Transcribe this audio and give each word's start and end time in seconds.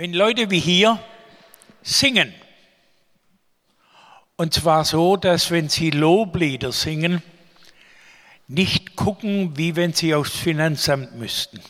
Wenn 0.00 0.14
Leute 0.14 0.50
wie 0.50 0.60
hier 0.60 0.98
singen, 1.82 2.32
und 4.36 4.54
zwar 4.54 4.86
so, 4.86 5.18
dass 5.18 5.50
wenn 5.50 5.68
sie 5.68 5.90
Loblieder 5.90 6.72
singen, 6.72 7.22
nicht 8.48 8.96
gucken, 8.96 9.58
wie 9.58 9.76
wenn 9.76 9.92
sie 9.92 10.14
aufs 10.14 10.34
Finanzamt 10.34 11.16
müssten. 11.16 11.60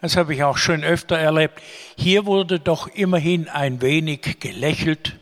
Das 0.00 0.16
habe 0.16 0.34
ich 0.34 0.42
auch 0.42 0.56
schon 0.56 0.82
öfter 0.82 1.18
erlebt. 1.18 1.62
Hier 1.96 2.26
wurde 2.26 2.58
doch 2.58 2.88
immerhin 2.88 3.48
ein 3.48 3.80
wenig 3.80 4.40
gelächelt. 4.40 5.16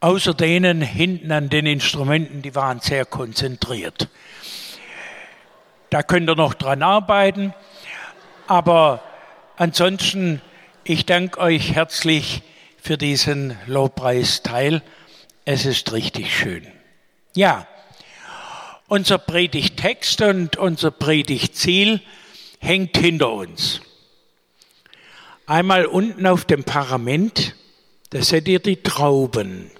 Außer 0.00 0.34
denen 0.34 0.82
hinten 0.82 1.30
an 1.30 1.48
den 1.48 1.66
Instrumenten, 1.66 2.42
die 2.42 2.56
waren 2.56 2.80
sehr 2.80 3.04
konzentriert. 3.04 4.08
Da 5.90 6.02
könnt 6.02 6.28
ihr 6.28 6.34
noch 6.34 6.54
dran 6.54 6.82
arbeiten. 6.82 7.54
Aber 8.48 9.00
ansonsten, 9.56 10.40
ich 10.84 11.06
danke 11.06 11.38
euch 11.38 11.74
herzlich 11.74 12.42
für 12.80 12.98
diesen 12.98 13.56
Lobpreisteil. 13.66 14.82
Es 15.44 15.66
ist 15.66 15.92
richtig 15.92 16.36
schön. 16.36 16.66
Ja, 17.34 17.66
unser 18.88 19.18
Predigtext 19.18 20.20
und 20.22 20.56
unser 20.56 20.90
Predigtziel 20.90 22.00
hängt 22.60 22.96
hinter 22.96 23.32
uns. 23.32 23.80
Einmal 25.46 25.86
unten 25.86 26.26
auf 26.26 26.44
dem 26.44 26.64
Parament, 26.64 27.54
da 28.10 28.22
seht 28.22 28.48
ihr 28.48 28.60
die 28.60 28.82
Trauben. 28.82 29.70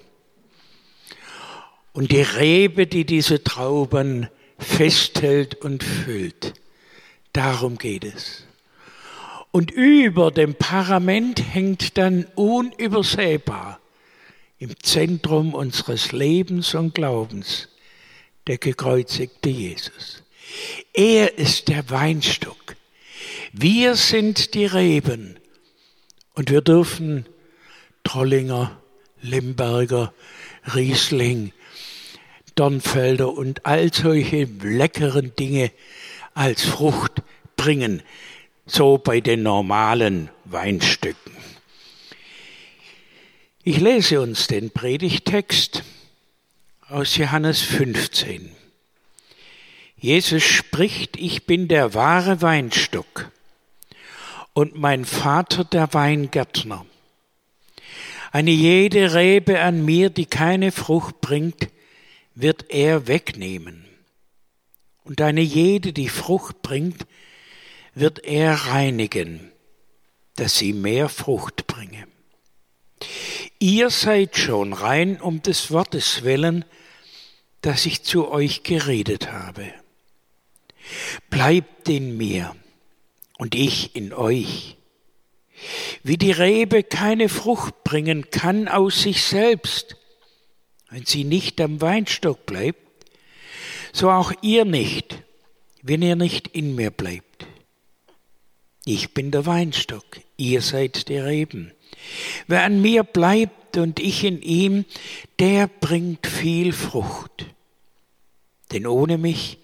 Und 1.93 2.11
die 2.11 2.21
Rebe, 2.21 2.87
die 2.87 3.05
diese 3.05 3.43
Trauben 3.43 4.29
festhält 4.57 5.55
und 5.55 5.83
füllt. 5.83 6.53
Darum 7.31 7.77
geht 7.77 8.03
es. 8.03 8.44
Und 9.55 9.71
über 9.71 10.31
dem 10.31 10.55
Parament 10.55 11.41
hängt 11.53 11.97
dann 11.97 12.25
unübersehbar 12.35 13.79
im 14.59 14.77
Zentrum 14.81 15.53
unseres 15.53 16.11
Lebens 16.11 16.75
und 16.75 16.93
Glaubens 16.93 17.69
der 18.47 18.57
gekreuzigte 18.57 19.47
Jesus. 19.47 20.23
Er 20.91 21.37
ist 21.37 21.69
der 21.69 21.89
Weinstock. 21.89 22.75
Wir 23.53 23.95
sind 23.95 24.55
die 24.55 24.65
Reben 24.65 25.39
und 26.33 26.51
wir 26.51 26.59
dürfen 26.59 27.25
Trollinger, 28.03 28.77
Limberger, 29.21 30.13
Riesling, 30.75 31.53
Dornfelder 32.55 33.31
und 33.31 33.65
all 33.65 33.93
solche 33.93 34.49
leckeren 34.63 35.33
Dinge 35.37 35.71
als 36.33 36.65
Frucht 36.65 37.21
bringen, 37.55 38.03
so 38.65 38.97
bei 38.97 39.21
den 39.21 39.43
normalen 39.43 40.29
Weinstücken. 40.45 41.33
Ich 43.63 43.79
lese 43.79 44.21
uns 44.21 44.47
den 44.47 44.71
Predigtext 44.71 45.83
aus 46.87 47.17
Johannes 47.17 47.61
15. 47.61 48.51
Jesus 49.97 50.43
spricht, 50.43 51.17
ich 51.17 51.45
bin 51.45 51.67
der 51.67 51.93
wahre 51.93 52.41
Weinstock 52.41 53.31
und 54.53 54.75
mein 54.75 55.05
Vater 55.05 55.63
der 55.63 55.93
Weingärtner. 55.93 56.85
Eine 58.31 58.51
jede 58.51 59.13
Rebe 59.13 59.61
an 59.61 59.83
mir, 59.85 60.09
die 60.09 60.25
keine 60.25 60.71
Frucht 60.71 61.21
bringt, 61.21 61.69
wird 62.35 62.65
er 62.69 63.07
wegnehmen. 63.07 63.85
Und 65.03 65.21
eine 65.21 65.41
jede, 65.41 65.93
die 65.93 66.09
Frucht 66.09 66.61
bringt, 66.61 67.05
wird 67.95 68.23
er 68.25 68.53
reinigen, 68.53 69.51
dass 70.35 70.57
sie 70.57 70.73
mehr 70.73 71.09
Frucht 71.09 71.65
bringe. 71.65 72.07
Ihr 73.59 73.89
seid 73.89 74.37
schon 74.37 74.73
rein 74.73 75.19
um 75.19 75.41
des 75.41 75.71
Wortes 75.71 76.23
willen, 76.23 76.65
das 77.61 77.85
ich 77.85 78.03
zu 78.03 78.29
euch 78.29 78.63
geredet 78.63 79.31
habe. 79.31 79.73
Bleibt 81.29 81.89
in 81.89 82.17
mir 82.17 82.55
und 83.37 83.55
ich 83.55 83.95
in 83.95 84.13
euch. 84.13 84.77
Wie 86.03 86.17
die 86.17 86.31
Rebe 86.31 86.83
keine 86.83 87.29
Frucht 87.29 87.83
bringen 87.83 88.29
kann 88.29 88.67
aus 88.67 89.01
sich 89.01 89.23
selbst, 89.23 89.95
wenn 90.89 91.05
sie 91.05 91.23
nicht 91.23 91.59
am 91.61 91.81
Weinstock 91.81 92.45
bleibt, 92.45 92.79
so 93.93 94.11
auch 94.11 94.33
ihr 94.41 94.65
nicht, 94.65 95.23
wenn 95.81 96.01
ihr 96.01 96.15
nicht 96.15 96.49
in 96.49 96.75
mir 96.75 96.91
bleibt. 96.91 97.24
Ich 98.85 99.13
bin 99.13 99.31
der 99.31 99.45
Weinstock, 99.45 100.05
ihr 100.37 100.61
seid 100.61 101.09
die 101.09 101.17
Reben. 101.17 101.71
Wer 102.47 102.63
an 102.63 102.81
mir 102.81 103.03
bleibt 103.03 103.77
und 103.77 103.99
ich 103.99 104.23
in 104.23 104.41
ihm, 104.41 104.85
der 105.39 105.67
bringt 105.67 106.27
viel 106.27 106.71
Frucht. 106.71 107.47
Denn 108.71 108.85
ohne 108.85 109.17
mich 109.17 109.57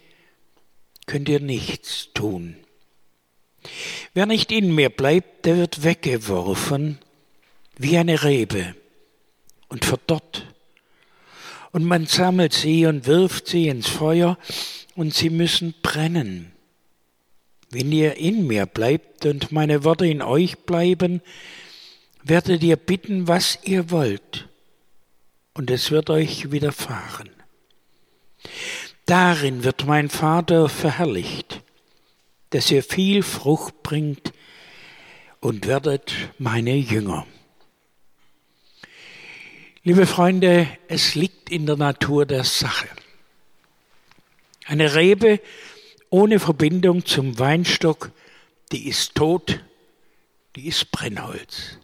könnt 1.06 1.30
ihr 1.30 1.40
nichts 1.40 2.09
tun. 2.14 2.56
Wer 4.14 4.26
nicht 4.26 4.52
in 4.52 4.74
mir 4.74 4.90
bleibt, 4.90 5.46
der 5.46 5.58
wird 5.58 5.84
weggeworfen 5.84 6.98
wie 7.78 7.98
eine 7.98 8.24
Rebe 8.24 8.76
und 9.70 9.86
verdorrt 9.86 10.52
und 11.72 11.86
man 11.86 12.06
sammelt 12.06 12.53
sie 12.53 12.86
und 12.86 13.08
wirft 13.08 13.48
sie 13.48 13.68
ins 13.68 13.88
Feuer 13.88 14.38
und 14.96 15.14
sie 15.14 15.30
müssen 15.30 15.74
brennen. 15.82 16.51
Wenn 17.72 17.94
ihr 17.94 18.18
in 18.18 18.48
mir 18.48 18.66
bleibt 18.66 19.26
und 19.26 19.54
meine 19.54 19.86
Worte 19.86 20.06
in 20.06 20.22
euch 20.22 20.59
bleiben, 20.59 21.22
werdet 22.22 22.62
ihr 22.64 22.76
bitten, 22.76 23.30
was 23.30 23.59
ihr 23.64 23.90
wollt, 23.92 24.50
und 25.54 25.72
es 25.72 25.90
wird 25.90 26.09
euch 26.09 26.52
widerfahren. 26.52 27.30
Darin 29.06 29.64
wird 29.64 29.86
mein 29.86 30.09
Vater 30.09 30.68
verherrlicht, 30.68 31.62
dass 32.50 32.70
ihr 32.72 32.84
viel 32.84 33.24
Frucht 33.24 33.84
bringt 33.84 34.34
und 35.40 35.66
werdet 35.66 36.14
meine 36.38 36.76
Jünger. 36.76 37.26
Liebe 39.84 40.06
Freunde, 40.06 40.68
es 40.90 41.16
liegt 41.16 41.50
in 41.50 41.66
der 41.66 41.78
Natur 41.78 42.26
der 42.26 42.44
Sache. 42.44 42.88
Eine 44.66 44.94
Rebe 44.94 45.40
ohne 46.12 46.40
Verbindung 46.40 47.06
zum 47.06 47.40
Weinstock, 47.40 48.12
die 48.72 48.88
ist 48.88 49.16
tot, 49.16 49.64
die 50.56 50.68
ist 50.68 50.92
Brennholz. 50.92 51.78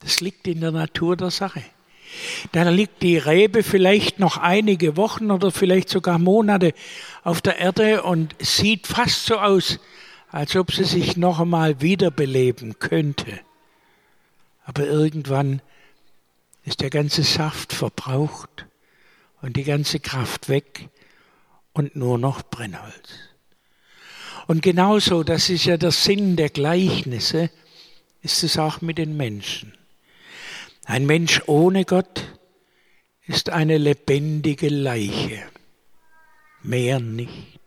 Das 0.00 0.20
liegt 0.20 0.46
in 0.46 0.60
der 0.60 0.72
Natur 0.72 1.16
der 1.16 1.30
Sache. 1.30 1.62
Da 2.52 2.68
liegt 2.68 3.02
die 3.02 3.18
Rebe 3.18 3.62
vielleicht 3.62 4.18
noch 4.18 4.36
einige 4.36 4.96
Wochen 4.96 5.30
oder 5.30 5.50
vielleicht 5.50 5.88
sogar 5.88 6.18
Monate 6.18 6.74
auf 7.22 7.40
der 7.40 7.58
Erde 7.58 8.02
und 8.02 8.34
sieht 8.40 8.86
fast 8.86 9.26
so 9.26 9.38
aus, 9.38 9.78
als 10.30 10.56
ob 10.56 10.72
sie 10.72 10.84
sich 10.84 11.16
noch 11.16 11.38
einmal 11.40 11.80
wiederbeleben 11.80 12.78
könnte. 12.78 13.40
Aber 14.64 14.86
irgendwann 14.86 15.62
ist 16.64 16.80
der 16.80 16.90
ganze 16.90 17.22
Saft 17.22 17.72
verbraucht 17.72 18.66
und 19.40 19.56
die 19.56 19.64
ganze 19.64 20.00
Kraft 20.00 20.48
weg 20.48 20.88
und 21.72 21.94
nur 21.94 22.18
noch 22.18 22.42
Brennholz. 22.42 23.35
Und 24.46 24.62
genauso, 24.62 25.24
das 25.24 25.50
ist 25.50 25.64
ja 25.64 25.76
der 25.76 25.90
Sinn 25.90 26.36
der 26.36 26.50
Gleichnisse, 26.50 27.50
ist 28.22 28.42
es 28.42 28.58
auch 28.58 28.80
mit 28.80 28.98
den 28.98 29.16
Menschen. 29.16 29.76
Ein 30.84 31.06
Mensch 31.06 31.42
ohne 31.46 31.84
Gott 31.84 32.24
ist 33.26 33.50
eine 33.50 33.76
lebendige 33.76 34.68
Leiche, 34.68 35.42
mehr 36.62 37.00
nicht, 37.00 37.58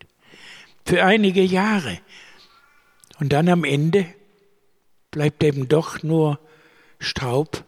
für 0.85 1.03
einige 1.03 1.43
Jahre. 1.43 1.99
Und 3.19 3.33
dann 3.33 3.49
am 3.49 3.65
Ende 3.65 4.05
bleibt 5.11 5.43
eben 5.43 5.67
doch 5.67 6.01
nur 6.01 6.39
Staub 6.99 7.65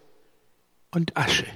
und 0.92 1.18
Asche. 1.18 1.48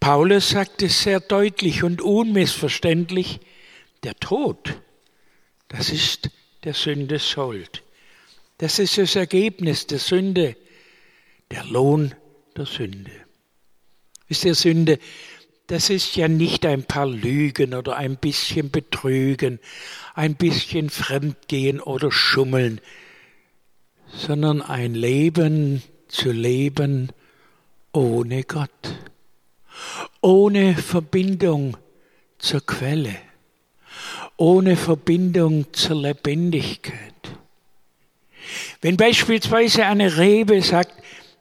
Paulus 0.00 0.50
sagt 0.50 0.80
es 0.82 1.02
sehr 1.02 1.20
deutlich 1.20 1.82
und 1.82 2.00
unmissverständlich, 2.00 3.40
der 4.04 4.14
Tod, 4.14 4.80
das 5.68 5.90
ist 5.90 6.30
der 6.64 6.74
Sünde 6.74 7.18
Sold. 7.18 7.82
Das 8.58 8.78
ist 8.78 8.98
das 8.98 9.14
Ergebnis 9.14 9.86
der 9.86 9.98
Sünde, 9.98 10.56
der 11.50 11.64
Lohn 11.64 12.14
der 12.56 12.66
Sünde. 12.66 13.12
Ist 14.26 14.44
der 14.44 14.54
Sünde, 14.54 14.98
das 15.68 15.90
ist 15.90 16.16
ja 16.16 16.28
nicht 16.28 16.66
ein 16.66 16.82
paar 16.84 17.06
Lügen 17.06 17.74
oder 17.74 17.96
ein 17.96 18.16
bisschen 18.16 18.70
Betrügen, 18.70 19.60
ein 20.14 20.34
bisschen 20.34 20.90
Fremdgehen 20.90 21.80
oder 21.80 22.10
Schummeln, 22.10 22.80
sondern 24.12 24.62
ein 24.62 24.94
Leben 24.94 25.82
zu 26.08 26.32
leben 26.32 27.12
ohne 27.92 28.44
Gott, 28.44 28.70
ohne 30.20 30.74
Verbindung 30.74 31.76
zur 32.38 32.64
Quelle, 32.64 33.14
ohne 34.38 34.76
Verbindung 34.76 35.70
zur 35.74 35.96
Lebendigkeit. 35.96 36.96
Wenn 38.80 38.96
beispielsweise 38.96 39.84
eine 39.84 40.16
Rebe 40.16 40.62
sagt, 40.62 40.94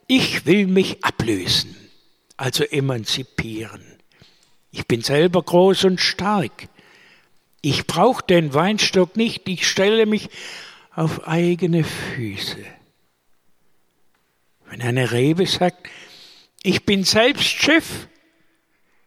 ich 0.08 0.46
will 0.46 0.68
mich 0.68 1.04
ablösen, 1.04 1.76
also 2.36 2.64
emanzipieren. 2.66 3.84
Ich 4.72 4.88
bin 4.88 5.02
selber 5.02 5.44
groß 5.44 5.86
und 5.86 6.02
stark. 6.02 6.68
Ich 7.62 7.86
brauche 7.86 8.26
den 8.26 8.54
Weinstock 8.54 9.16
nicht, 9.16 9.48
ich 9.48 9.68
stelle 9.68 10.06
mich 10.06 10.30
auf 10.94 11.28
eigene 11.28 11.84
Füße. 11.84 12.66
Wenn 14.70 14.82
eine 14.82 15.12
Rebe 15.12 15.46
sagt, 15.46 15.88
ich 16.64 16.84
bin 16.84 17.04
selbst 17.04 17.46
Chef, 17.46 18.08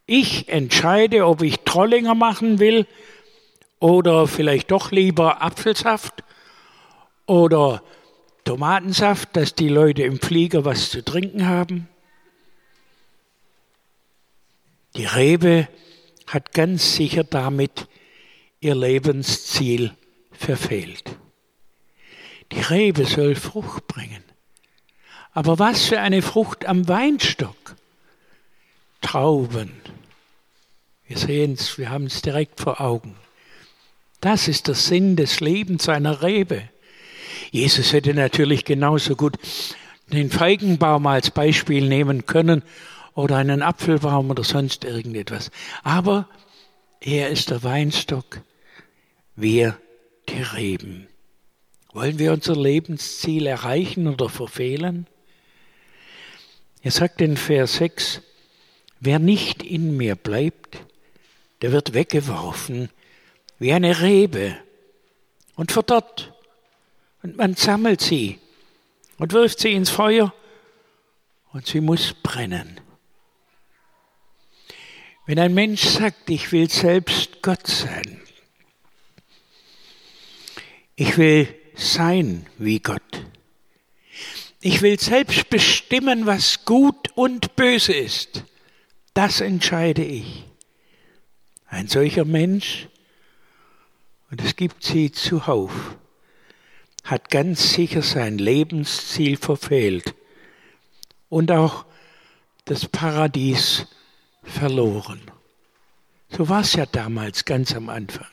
ich 0.06 0.48
entscheide, 0.48 1.26
ob 1.26 1.42
ich 1.42 1.58
Trollinger 1.60 2.14
machen 2.14 2.58
will 2.60 2.86
oder 3.80 4.28
vielleicht 4.28 4.70
doch 4.70 4.92
lieber 4.92 5.42
Apfelsaft 5.42 6.22
oder 7.26 7.82
Tomatensaft, 8.44 9.36
dass 9.36 9.54
die 9.54 9.68
Leute 9.68 10.02
im 10.02 10.20
Flieger 10.20 10.64
was 10.64 10.90
zu 10.90 11.04
trinken 11.04 11.46
haben. 11.46 11.88
Die 14.96 15.06
Rebe 15.06 15.68
hat 16.26 16.52
ganz 16.52 16.94
sicher 16.94 17.24
damit 17.24 17.88
ihr 18.60 18.74
Lebensziel 18.74 19.94
verfehlt. 20.32 21.16
Die 22.52 22.60
Rebe 22.60 23.06
soll 23.06 23.34
Frucht 23.34 23.86
bringen. 23.86 24.22
Aber 25.32 25.58
was 25.58 25.86
für 25.86 26.00
eine 26.00 26.22
Frucht 26.22 26.66
am 26.66 26.88
Weinstock? 26.88 27.76
Trauben. 29.00 29.80
Wir 31.06 31.16
sehen 31.16 31.52
es, 31.52 31.78
wir 31.78 31.90
haben 31.90 32.06
es 32.06 32.20
direkt 32.22 32.60
vor 32.60 32.80
Augen. 32.80 33.16
Das 34.20 34.48
ist 34.48 34.68
der 34.68 34.74
Sinn 34.74 35.16
des 35.16 35.40
Lebens 35.40 35.88
einer 35.88 36.22
Rebe. 36.22 36.68
Jesus 37.50 37.92
hätte 37.92 38.12
natürlich 38.12 38.64
genauso 38.64 39.16
gut 39.16 39.38
den 40.12 40.30
Feigenbaum 40.30 41.06
als 41.06 41.30
Beispiel 41.30 41.88
nehmen 41.88 42.26
können 42.26 42.62
oder 43.14 43.36
einen 43.36 43.62
Apfelbaum 43.62 44.30
oder 44.30 44.44
sonst 44.44 44.84
irgendetwas. 44.84 45.50
Aber 45.82 46.28
er 47.00 47.30
ist 47.30 47.50
der 47.50 47.62
Weinstock, 47.62 48.42
wir 49.36 49.78
die 50.28 50.42
Reben. 50.42 51.08
Wollen 51.92 52.18
wir 52.18 52.32
unser 52.32 52.54
Lebensziel 52.54 53.46
erreichen 53.46 54.06
oder 54.06 54.28
verfehlen? 54.28 55.06
Er 56.82 56.90
sagt 56.90 57.20
in 57.20 57.36
Vers 57.36 57.76
6, 57.76 58.20
wer 59.00 59.18
nicht 59.18 59.62
in 59.62 59.96
mir 59.96 60.14
bleibt, 60.14 60.78
der 61.62 61.72
wird 61.72 61.94
weggeworfen 61.94 62.90
wie 63.60 63.72
eine 63.72 64.00
Rebe 64.00 64.56
und 65.54 65.70
verdorrt. 65.70 66.32
Und 67.22 67.36
man 67.36 67.54
sammelt 67.54 68.00
sie 68.00 68.40
und 69.18 69.32
wirft 69.32 69.60
sie 69.60 69.74
ins 69.74 69.90
Feuer 69.90 70.34
und 71.52 71.66
sie 71.66 71.80
muss 71.80 72.14
brennen. 72.14 72.80
Wenn 75.26 75.38
ein 75.38 75.54
Mensch 75.54 75.84
sagt, 75.84 76.30
ich 76.30 76.50
will 76.50 76.68
selbst 76.68 77.42
Gott 77.42 77.66
sein, 77.66 78.20
ich 80.96 81.16
will 81.18 81.54
sein 81.74 82.46
wie 82.58 82.80
Gott, 82.80 83.26
ich 84.62 84.82
will 84.82 84.98
selbst 84.98 85.48
bestimmen, 85.50 86.26
was 86.26 86.64
gut 86.64 87.10
und 87.14 87.56
böse 87.56 87.92
ist. 87.92 88.44
Das 89.14 89.40
entscheide 89.40 90.04
ich. 90.04 90.44
Ein 91.66 91.88
solcher 91.88 92.24
Mensch, 92.24 92.88
und 94.30 94.42
es 94.42 94.56
gibt 94.56 94.84
sie 94.84 95.10
zuhauf, 95.10 95.96
hat 97.04 97.30
ganz 97.30 97.72
sicher 97.72 98.02
sein 98.02 98.38
Lebensziel 98.38 99.36
verfehlt 99.36 100.14
und 101.28 101.50
auch 101.50 101.84
das 102.64 102.86
Paradies 102.86 103.86
verloren. 104.42 105.20
So 106.30 106.48
war 106.48 106.60
es 106.60 106.74
ja 106.74 106.86
damals 106.86 107.44
ganz 107.44 107.74
am 107.74 107.88
Anfang, 107.88 108.26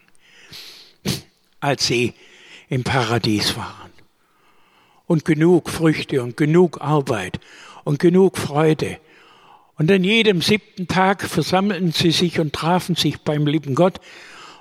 als 1.60 1.88
sie 1.88 2.14
im 2.70 2.84
Paradies 2.84 3.56
waren 3.56 3.92
und 5.08 5.26
genug 5.26 5.70
Früchte 5.70 6.22
und 6.22 6.38
genug 6.38 6.82
Arbeit 6.82 7.40
und 7.86 7.98
genug 7.98 8.38
Freude. 8.38 9.00
Und 9.78 9.92
an 9.92 10.04
jedem 10.04 10.42
siebten 10.42 10.88
Tag 10.88 11.24
versammelten 11.24 11.92
sie 11.92 12.12
sich 12.12 12.40
und 12.40 12.54
trafen 12.54 12.96
sich 12.96 13.22
beim 13.22 13.48
lieben 13.48 13.74
Gott 13.74 14.00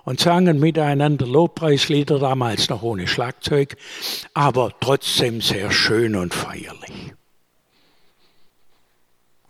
und 0.07 0.21
sangen 0.21 0.61
miteinander 0.61 1.27
Lobpreislieder, 1.27 2.21
damals 2.21 2.71
noch 2.71 2.83
ohne 2.83 3.09
Schlagzeug, 3.09 3.77
aber 4.35 4.73
trotzdem 4.81 5.41
sehr 5.41 5.73
schön 5.73 6.15
und 6.15 6.33
feierlich. 6.33 7.13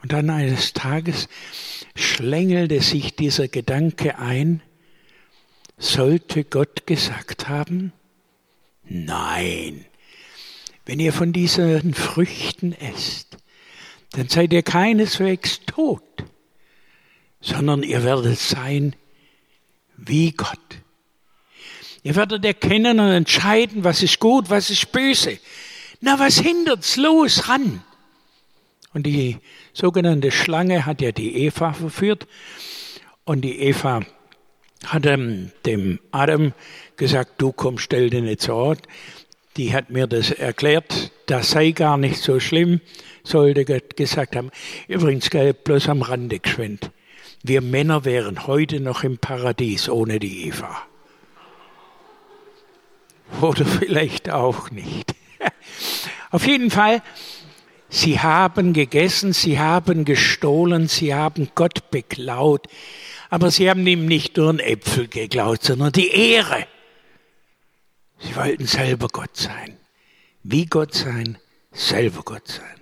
Und 0.03 0.12
dann 0.12 0.31
eines 0.31 0.73
Tages 0.73 1.29
schlängelte 1.94 2.81
sich 2.81 3.14
dieser 3.14 3.49
Gedanke 3.49 4.19
ein, 4.19 4.62
sollte 5.76 6.43
Gott 6.44 6.87
gesagt 6.87 7.50
haben, 7.50 7.93
nein, 8.82 9.85
wenn 10.87 11.00
ihr 11.00 11.12
von 11.12 11.35
diesen 11.35 11.93
Früchten 11.93 12.73
esst, 12.73 13.37
dann 14.12 14.31
seid 14.31 14.55
ihr 14.55 14.62
keineswegs 14.62 15.61
tot, 15.67 16.03
sondern 17.43 17.82
ihr 17.82 18.05
werdet 18.05 18.38
sein 18.38 18.97
wie 19.96 20.32
Gott. 20.32 20.58
Ihr 22.02 22.14
werdet 22.14 22.44
erkennen 22.44 23.00
und 23.00 23.10
entscheiden, 23.10 23.84
was 23.84 24.02
ist 24.02 24.20
gut, 24.20 24.48
was 24.48 24.70
ist 24.70 24.93
böse. 24.93 25.38
Na, 26.00 26.19
was 26.19 26.38
hindert's? 26.38 26.96
Los, 26.96 27.48
ran! 27.48 27.82
Und 28.93 29.04
die 29.04 29.38
sogenannte 29.72 30.31
Schlange 30.31 30.87
hat 30.87 31.00
ja 31.00 31.12
die 31.12 31.37
Eva 31.37 31.72
verführt. 31.72 32.26
Und 33.25 33.43
die 33.43 33.58
Eva 33.60 34.02
hat 34.84 35.04
dem 35.04 36.00
Adam 36.12 36.52
gesagt, 36.96 37.32
du 37.38 37.52
komm, 37.52 37.78
stell 37.78 38.08
dir 38.10 38.22
nicht 38.22 38.40
zu 38.40 38.54
Ort 38.54 38.87
die 39.56 39.72
hat 39.72 39.90
mir 39.90 40.06
das 40.06 40.31
erklärt, 40.31 41.10
das 41.26 41.50
sei 41.50 41.70
gar 41.70 41.96
nicht 41.96 42.19
so 42.19 42.40
schlimm, 42.40 42.81
sollte 43.25 43.64
Gott 43.64 43.96
gesagt 43.96 44.37
haben. 44.37 44.50
Übrigens, 44.88 45.31
bloß 45.31 45.88
am 45.88 46.02
Rande 46.02 46.38
geschwind. 46.38 46.90
Wir 47.48 47.60
Männer 47.60 48.04
wären 48.04 48.48
heute 48.48 48.81
noch 48.81 49.04
im 49.04 49.19
Paradies 49.19 49.88
ohne 49.88 50.19
die 50.19 50.48
Eva. 50.48 50.82
Oder 53.40 53.64
vielleicht 53.64 54.31
auch 54.31 54.72
nicht. 54.72 55.14
Auf 56.32 56.44
jeden 56.44 56.72
Fall, 56.72 57.02
sie 57.88 58.19
haben 58.19 58.72
gegessen, 58.72 59.32
sie 59.32 59.60
haben 59.60 60.05
gestohlen, 60.05 60.88
sie 60.88 61.15
haben 61.15 61.50
Gott 61.55 61.93
beklaut, 61.93 62.67
aber 63.31 63.53
sie 63.53 63.70
haben 63.70 63.86
ihm 63.86 64.06
nicht 64.06 64.36
nur 64.38 64.48
einen 64.50 64.58
Äpfel 64.58 65.06
geklaut, 65.06 65.62
sondern 65.62 65.93
die 65.93 66.08
Ehre. 66.08 66.67
Sie 68.19 68.34
wollten 68.34 68.67
selber 68.67 69.06
Gott 69.06 69.36
sein. 69.36 69.76
Wie 70.43 70.67
Gott 70.67 70.94
sein, 70.94 71.38
selber 71.70 72.22
Gott 72.24 72.48
sein. 72.48 72.81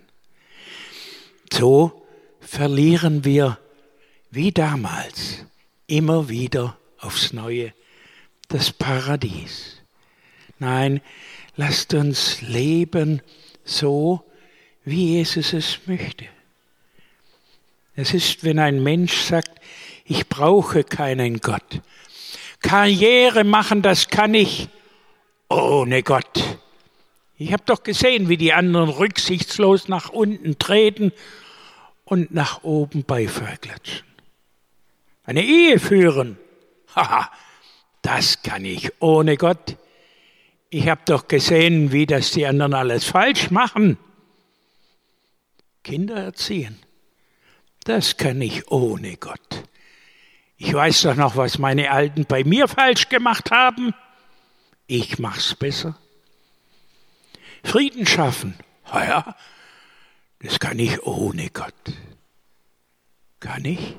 So 1.53 2.07
verlieren 2.41 3.27
wir 3.27 3.59
wie 4.35 4.51
damals 4.51 5.45
immer 5.87 6.29
wieder 6.29 6.77
aufs 6.99 7.33
Neue 7.33 7.73
das 8.49 8.73
Paradies. 8.73 9.81
Nein, 10.59 11.01
lasst 11.57 11.95
uns 11.95 12.41
leben 12.43 13.23
so, 13.65 14.25
wie 14.85 15.17
Jesus 15.17 15.53
es 15.53 15.79
möchte. 15.87 16.27
Es 17.97 18.13
ist, 18.13 18.43
wenn 18.43 18.59
ein 18.59 18.83
Mensch 18.83 19.17
sagt, 19.17 19.51
ich 20.05 20.29
brauche 20.29 20.83
keinen 20.83 21.39
Gott. 21.41 21.81
Karriere 22.61 23.45
machen, 23.45 23.83
das 23.83 24.09
kann 24.09 24.35
ich 24.35 24.69
ohne 25.49 26.03
Gott. 26.03 26.59
Ich 27.37 27.53
habe 27.53 27.63
doch 27.67 27.83
gesehen, 27.83 28.29
wie 28.29 28.37
die 28.37 28.53
anderen 28.53 28.89
rücksichtslos 28.89 29.89
nach 29.89 30.09
unten 30.09 30.59
treten 30.59 31.13
und 32.05 32.35
nach 32.35 32.65
oben 32.65 33.05
Beifall 33.05 33.57
klatschen. 33.59 34.14
Eine 35.25 35.43
Ehe 35.43 35.79
führen, 35.79 36.39
haha, 36.95 37.31
das 38.03 38.43
kann 38.43 38.65
ich 38.65 38.93
ohne 39.01 39.37
Gott. 39.37 39.77
Ich 40.71 40.89
habe 40.89 41.03
doch 41.05 41.29
gesehen, 41.29 41.93
wie 41.93 42.07
das 42.07 42.33
die 42.33 42.47
anderen 42.47 42.75
alles 42.75 43.05
falsch 43.05 43.51
machen. 43.51 43.99
Kinder 45.83 46.17
erziehen, 46.17 46.79
das 47.85 48.17
kann 48.17 48.41
ich 48.41 48.71
ohne 48.71 49.17
Gott. 49.17 49.65
Ich 50.57 50.73
weiß 50.73 51.03
doch 51.03 51.15
noch, 51.15 51.37
was 51.37 51.59
meine 51.59 51.91
Alten 51.91 52.25
bei 52.25 52.45
mir 52.45 52.69
falsch 52.69 53.09
gemacht 53.09 53.51
haben 53.51 53.95
ich 54.87 55.19
mach's 55.19 55.55
besser. 55.55 55.99
Frieden 57.63 58.07
schaffen, 58.07 58.57
ja, 58.93 59.37
das 60.41 60.59
kann 60.59 60.79
ich 60.79 61.03
ohne 61.05 61.49
Gott. 61.51 61.75
Kann 63.41 63.65
ich? 63.65 63.97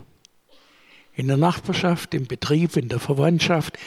In 1.16 1.28
der 1.28 1.38
Nachbarschaft, 1.38 2.14
im 2.14 2.28
Betrieb, 2.28 2.76
in 2.76 2.90
der 2.90 3.00
Verwandtschaft, 3.00 3.78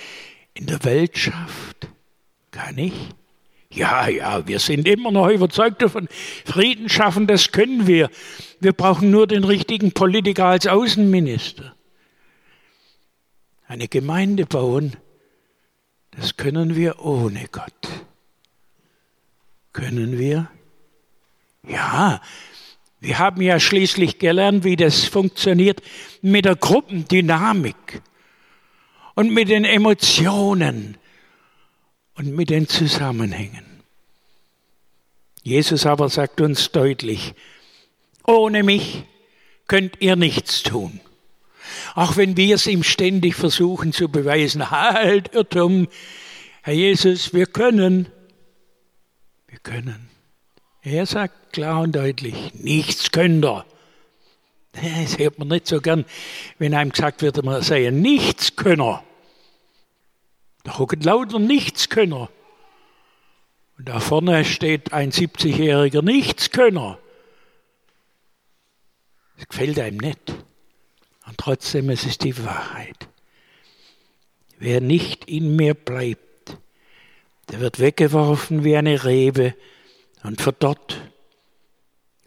in 0.55 0.67
der 0.67 0.83
Weltschaft. 0.85 1.89
Kann 2.51 2.79
ich? 2.79 2.95
Ja, 3.71 4.09
ja, 4.09 4.47
wir 4.47 4.61
sind 4.61 4.89
immer 4.89 5.11
noch 5.11 5.29
überzeugt 5.29 5.83
davon, 5.83 6.09
Frieden 6.45 6.89
schaffen, 6.89 7.27
das 7.27 7.53
können 7.53 7.87
wir. 7.87 8.11
Wir 8.61 8.73
brauchen 8.73 9.11
nur 9.11 9.27
den 9.27 9.45
richtigen 9.45 9.93
Politiker 9.93 10.47
als 10.47 10.67
Außenminister. 10.67 11.75
Eine 13.67 13.89
Gemeinde 13.89 14.47
bauen, 14.47 14.97
das 16.13 16.39
können 16.39 16.75
wir 16.75 17.05
ohne 17.05 17.47
Gott. 17.53 17.89
Können 19.75 20.19
wir? 20.19 20.51
Ja, 21.63 22.23
wir 23.01 23.19
haben 23.19 23.41
ja 23.43 23.61
schließlich 23.61 24.19
gelernt, 24.19 24.65
wie 24.65 24.77
das 24.77 25.05
funktioniert 25.05 25.83
mit 26.21 26.45
der 26.45 26.57
Gruppendynamik 26.57 28.03
und 29.15 29.33
mit 29.33 29.49
den 29.49 29.65
Emotionen 29.65 30.97
und 32.15 32.35
mit 32.35 32.51
den 32.51 32.67
Zusammenhängen. 32.67 33.65
Jesus 35.43 35.87
aber 35.87 36.09
sagt 36.09 36.41
uns 36.41 36.73
deutlich, 36.73 37.35
ohne 38.27 38.63
mich 38.63 39.05
könnt 39.69 40.01
ihr 40.01 40.17
nichts 40.17 40.63
tun. 40.63 41.01
Auch 41.95 42.17
wenn 42.17 42.37
wir 42.37 42.57
es 42.57 42.67
ihm 42.67 42.83
ständig 42.83 43.35
versuchen 43.35 43.93
zu 43.93 44.09
beweisen, 44.09 44.71
halt, 44.71 45.35
Irrtum, 45.35 45.89
Herr 46.63 46.75
Jesus, 46.75 47.33
wir 47.33 47.47
können, 47.47 48.09
wir 49.47 49.59
können. 49.59 50.18
Er 50.83 51.07
sagt 51.07 51.53
klar 51.53 51.83
und 51.83 51.95
deutlich, 51.95 52.55
nichts 52.55 53.11
könnt 53.11 53.45
ihr. 53.45 53.65
Das 54.73 55.19
hört 55.19 55.39
man 55.39 55.49
nicht 55.49 55.67
so 55.67 55.81
gern, 55.81 56.05
wenn 56.59 56.75
einem 56.75 56.93
gesagt 56.93 57.23
wird, 57.23 57.43
man 57.45 57.63
sei 57.63 57.89
ein 57.89 58.01
Nichtskönner. 58.01 59.03
Da 60.65 60.79
hocken 60.79 61.01
lauter 61.01 61.39
Nichtskönner. 61.39 62.31
Und 63.77 63.89
da 63.89 64.01
vorne 64.01 64.45
steht 64.45 64.93
ein 64.93 65.11
70-jähriger 65.11 66.03
Nichtskönner. 66.03 66.99
Das 69.37 69.49
gefällt 69.49 69.79
einem 69.79 69.99
nicht. 69.99 70.35
Und 71.27 71.39
trotzdem, 71.39 71.91
es 71.91 72.05
ist 72.05 72.25
die 72.25 72.45
Wahrheit. 72.45 73.09
Wer 74.59 74.81
nicht 74.81 75.29
in 75.29 75.57
mir 75.57 75.75
bleibt, 75.75 76.57
der 77.51 77.61
wird 77.61 77.79
weggeworfen 77.79 78.65
wie 78.65 78.77
eine 78.77 79.05
Rebe 79.05 79.55
und 80.23 80.41
verdorrt. 80.41 81.01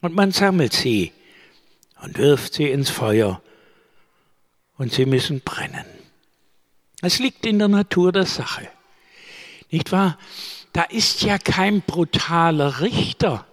Und 0.02 0.16
man 0.16 0.32
sammelt 0.32 0.74
sie 0.74 1.12
und 2.02 2.18
wirft 2.18 2.56
sie 2.56 2.70
ins 2.70 2.90
Feuer 2.90 3.42
und 4.78 4.92
sie 4.92 5.06
müssen 5.06 5.42
brennen. 5.42 5.86
Es 7.02 7.20
liegt 7.20 7.46
in 7.46 7.60
der 7.60 7.68
Natur 7.68 8.12
der 8.12 8.26
Sache. 8.26 8.68
Nicht 9.70 9.92
wahr? 9.92 10.18
Da 10.74 10.84
ist 10.84 11.22
ja 11.22 11.38
kein 11.38 11.82
brutaler 11.82 12.82
Richter, 12.82 13.46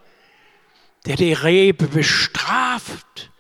der 1.07 1.17
die 1.17 1.33
Rebe 1.33 1.87
bestraft, 1.87 3.31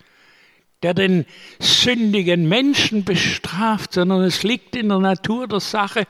der 0.83 0.95
den 0.95 1.27
sündigen 1.59 2.49
Menschen 2.49 3.05
bestraft, 3.05 3.95
sondern 3.95 4.23
es 4.23 4.43
liegt 4.43 4.77
in 4.77 4.89
der 4.89 4.99
Natur 4.99 5.49
der 5.49 5.61
Sache. 5.61 6.07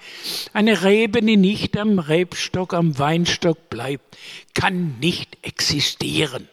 Eine 0.53 0.83
Rebe, 0.85 1.23
die 1.23 1.37
nicht 1.37 1.77
am 1.77 1.99
Rebstock, 1.99 2.75
am 2.75 2.99
Weinstock 2.99 3.71
bleibt, 3.71 4.19
kann 4.55 4.99
nicht 5.01 5.39
existieren, 5.43 6.49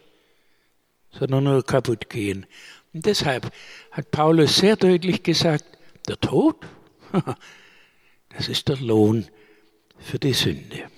sondern 1.10 1.44
nur 1.44 1.64
kaputt 1.64 2.08
gehen. 2.08 2.46
Und 2.94 3.04
deshalb 3.04 3.52
hat 3.90 4.10
Paulus 4.10 4.56
sehr 4.56 4.76
deutlich 4.76 5.22
gesagt, 5.22 5.64
der 6.08 6.18
Tod 6.18 6.56
Das 8.36 8.48
ist 8.48 8.68
der 8.68 8.76
Lohn 8.76 9.26
für 9.98 10.18
die 10.18 10.34
Sünde. 10.34 10.90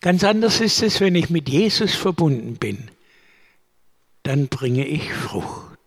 Ganz 0.00 0.24
anders 0.24 0.60
ist 0.60 0.82
es, 0.82 1.00
wenn 1.00 1.14
ich 1.14 1.30
mit 1.30 1.48
Jesus 1.48 1.94
verbunden 1.94 2.56
bin. 2.56 2.90
Dann 4.22 4.48
bringe 4.48 4.86
ich 4.86 5.12
Frucht. 5.12 5.78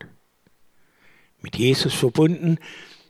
Mit 1.42 1.56
Jesus 1.58 1.94
verbunden, 1.94 2.58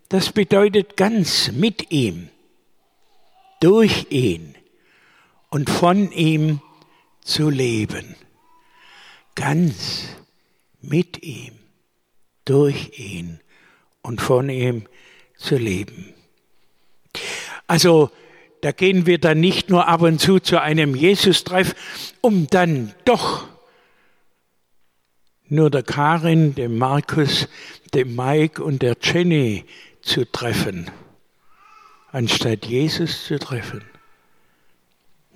das 0.09 0.31
bedeutet 0.31 0.97
ganz 0.97 1.51
mit 1.51 1.91
ihm, 1.91 2.29
durch 3.59 4.07
ihn 4.09 4.55
und 5.49 5.69
von 5.69 6.11
ihm 6.11 6.61
zu 7.21 7.49
leben. 7.49 8.15
Ganz 9.35 10.09
mit 10.81 11.23
ihm, 11.23 11.53
durch 12.45 12.99
ihn 12.99 13.39
und 14.01 14.21
von 14.21 14.49
ihm 14.49 14.87
zu 15.37 15.57
leben. 15.57 16.13
Also 17.67 18.11
da 18.61 18.71
gehen 18.71 19.05
wir 19.05 19.19
dann 19.19 19.39
nicht 19.39 19.69
nur 19.69 19.87
ab 19.87 20.01
und 20.01 20.19
zu 20.19 20.39
zu 20.39 20.61
einem 20.61 20.95
Jesus-Treff, 20.95 21.75
um 22.21 22.47
dann 22.47 22.93
doch 23.05 23.47
nur 25.47 25.69
der 25.69 25.83
Karin, 25.83 26.55
dem 26.55 26.77
Markus, 26.77 27.47
dem 27.93 28.15
Mike 28.15 28.63
und 28.63 28.81
der 28.81 28.97
Jenny 29.01 29.65
zu 30.01 30.29
treffen, 30.29 30.89
anstatt 32.11 32.65
Jesus 32.65 33.25
zu 33.25 33.39
treffen. 33.39 33.83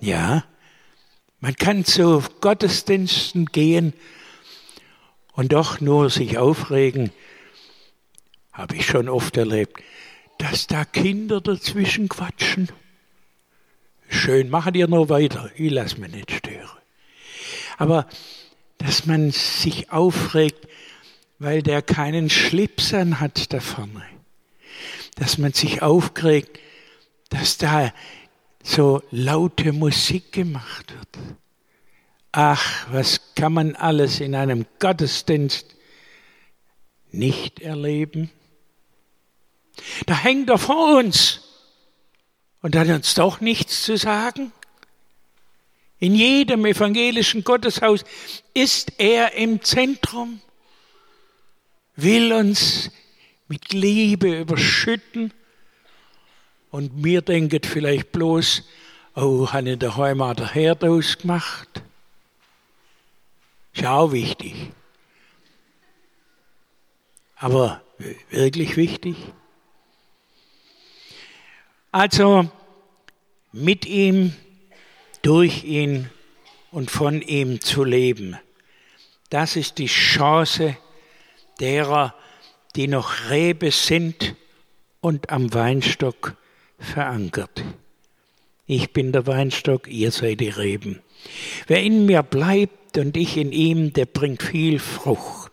Ja, 0.00 0.44
man 1.40 1.54
kann 1.54 1.84
zu 1.84 2.22
Gottesdiensten 2.40 3.46
gehen 3.46 3.92
und 5.32 5.52
doch 5.52 5.80
nur 5.80 6.10
sich 6.10 6.38
aufregen, 6.38 7.10
habe 8.52 8.76
ich 8.76 8.86
schon 8.86 9.08
oft 9.08 9.36
erlebt, 9.36 9.80
dass 10.38 10.66
da 10.66 10.84
Kinder 10.84 11.40
dazwischen 11.40 12.08
quatschen. 12.08 12.68
Schön, 14.08 14.50
machen 14.50 14.74
ihr 14.74 14.88
noch 14.88 15.08
weiter, 15.08 15.50
ich 15.54 15.70
lasse 15.70 16.00
mich 16.00 16.12
nicht 16.12 16.30
stören. 16.32 16.68
Aber 17.78 18.06
dass 18.80 19.06
man 19.06 19.30
sich 19.30 19.92
aufregt, 19.92 20.66
weil 21.38 21.62
der 21.62 21.82
keinen 21.82 22.30
Schlips 22.30 22.92
an 22.94 23.20
hat 23.20 23.52
da 23.52 23.60
vorne. 23.60 24.02
Dass 25.16 25.38
man 25.38 25.52
sich 25.52 25.82
aufregt, 25.82 26.58
dass 27.28 27.58
da 27.58 27.92
so 28.62 29.02
laute 29.10 29.72
Musik 29.72 30.32
gemacht 30.32 30.92
wird. 30.92 31.24
Ach, 32.32 32.86
was 32.90 33.34
kann 33.34 33.52
man 33.52 33.76
alles 33.76 34.20
in 34.20 34.34
einem 34.34 34.66
Gottesdienst 34.78 35.66
nicht 37.10 37.60
erleben? 37.60 38.30
Da 40.06 40.16
hängt 40.16 40.48
er 40.48 40.58
vor 40.58 40.98
uns 40.98 41.42
und 42.62 42.76
hat 42.76 42.88
uns 42.88 43.14
doch 43.14 43.40
nichts 43.40 43.82
zu 43.82 43.96
sagen. 43.96 44.52
In 46.00 46.14
jedem 46.14 46.64
evangelischen 46.64 47.44
Gotteshaus 47.44 48.04
ist 48.54 48.94
er 48.98 49.34
im 49.34 49.62
Zentrum, 49.62 50.40
will 51.94 52.32
uns 52.32 52.90
mit 53.48 53.72
Liebe 53.72 54.40
überschütten 54.40 55.32
und 56.70 56.96
mir 56.96 57.20
denket 57.20 57.66
vielleicht 57.66 58.12
bloß, 58.12 58.62
oh, 59.14 59.48
hat 59.48 59.66
in 59.66 59.78
der 59.78 59.96
Heimat 59.96 60.38
der 60.38 60.54
Herd 60.54 60.84
ausgemacht. 60.84 61.82
Ist 63.74 63.84
auch 63.84 64.12
wichtig. 64.12 64.54
Aber 67.36 67.82
wirklich 68.30 68.76
wichtig? 68.76 69.16
Also 71.92 72.50
mit 73.52 73.84
ihm, 73.84 74.34
durch 75.22 75.64
ihn 75.64 76.10
und 76.70 76.90
von 76.90 77.22
ihm 77.22 77.60
zu 77.60 77.84
leben. 77.84 78.36
Das 79.28 79.56
ist 79.56 79.78
die 79.78 79.86
Chance 79.86 80.76
derer, 81.60 82.14
die 82.76 82.88
noch 82.88 83.30
Rebe 83.30 83.70
sind 83.70 84.34
und 85.00 85.30
am 85.30 85.52
Weinstock 85.52 86.36
verankert. 86.78 87.64
Ich 88.66 88.92
bin 88.92 89.12
der 89.12 89.26
Weinstock, 89.26 89.88
ihr 89.88 90.12
seid 90.12 90.40
die 90.40 90.48
Reben. 90.48 91.00
Wer 91.66 91.82
in 91.82 92.06
mir 92.06 92.22
bleibt 92.22 92.96
und 92.98 93.16
ich 93.16 93.36
in 93.36 93.52
ihm, 93.52 93.92
der 93.92 94.06
bringt 94.06 94.42
viel 94.42 94.78
Frucht. 94.78 95.50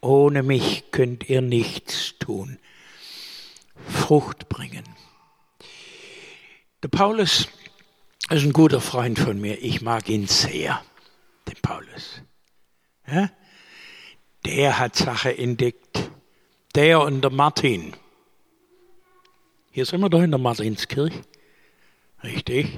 Ohne 0.00 0.42
mich 0.42 0.84
könnt 0.90 1.28
ihr 1.28 1.42
nichts 1.42 2.14
tun. 2.18 2.58
Frucht 3.88 4.48
bringen. 4.48 4.84
Der 6.82 6.88
Paulus 6.88 7.48
ist 8.32 8.44
ein 8.44 8.52
guter 8.52 8.80
Freund 8.80 9.18
von 9.18 9.40
mir. 9.40 9.62
Ich 9.62 9.82
mag 9.82 10.08
ihn 10.08 10.26
sehr, 10.26 10.82
den 11.48 11.56
Paulus. 11.60 12.22
Ja? 13.06 13.30
Der 14.46 14.78
hat 14.78 14.96
Sache 14.96 15.36
entdeckt. 15.36 16.10
Der 16.74 17.02
und 17.02 17.20
der 17.20 17.30
Martin. 17.30 17.92
Hier 19.70 19.84
sind 19.84 20.00
wir 20.00 20.08
doch 20.08 20.22
in 20.22 20.30
der 20.30 20.40
Martinskirche. 20.40 21.20
Richtig. 22.22 22.68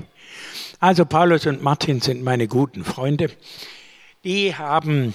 Also 0.81 1.05
Paulus 1.05 1.47
und 1.47 1.63
Martin 1.63 2.01
sind 2.01 2.23
meine 2.23 2.49
guten 2.49 2.85
Freunde. 2.85 3.31
Die 4.25 4.57
haben 4.57 5.15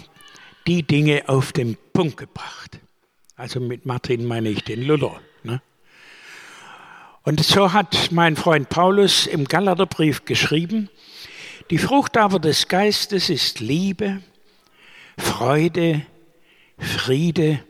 die 0.68 0.84
Dinge 0.84 1.28
auf 1.28 1.52
den 1.52 1.78
Punkt 1.94 2.18
gebracht. 2.18 2.80
Also 3.36 3.60
mit 3.60 3.86
Martin 3.86 4.26
meine 4.26 4.50
ich 4.50 4.64
den 4.64 4.84
Luther. 4.84 5.20
Und 7.24 7.44
so 7.44 7.74
hat 7.74 8.12
mein 8.12 8.36
Freund 8.36 8.70
Paulus 8.70 9.28
im 9.28 9.46
Galaterbrief 9.46 10.26
geschrieben, 10.26 10.90
die 11.70 11.78
Frucht 11.78 12.18
aber 12.18 12.40
des 12.40 12.68
Geistes 12.68 13.30
ist 13.30 13.60
Liebe, 13.60 14.22
Freude, 15.18 16.06
Friede, 16.78 17.64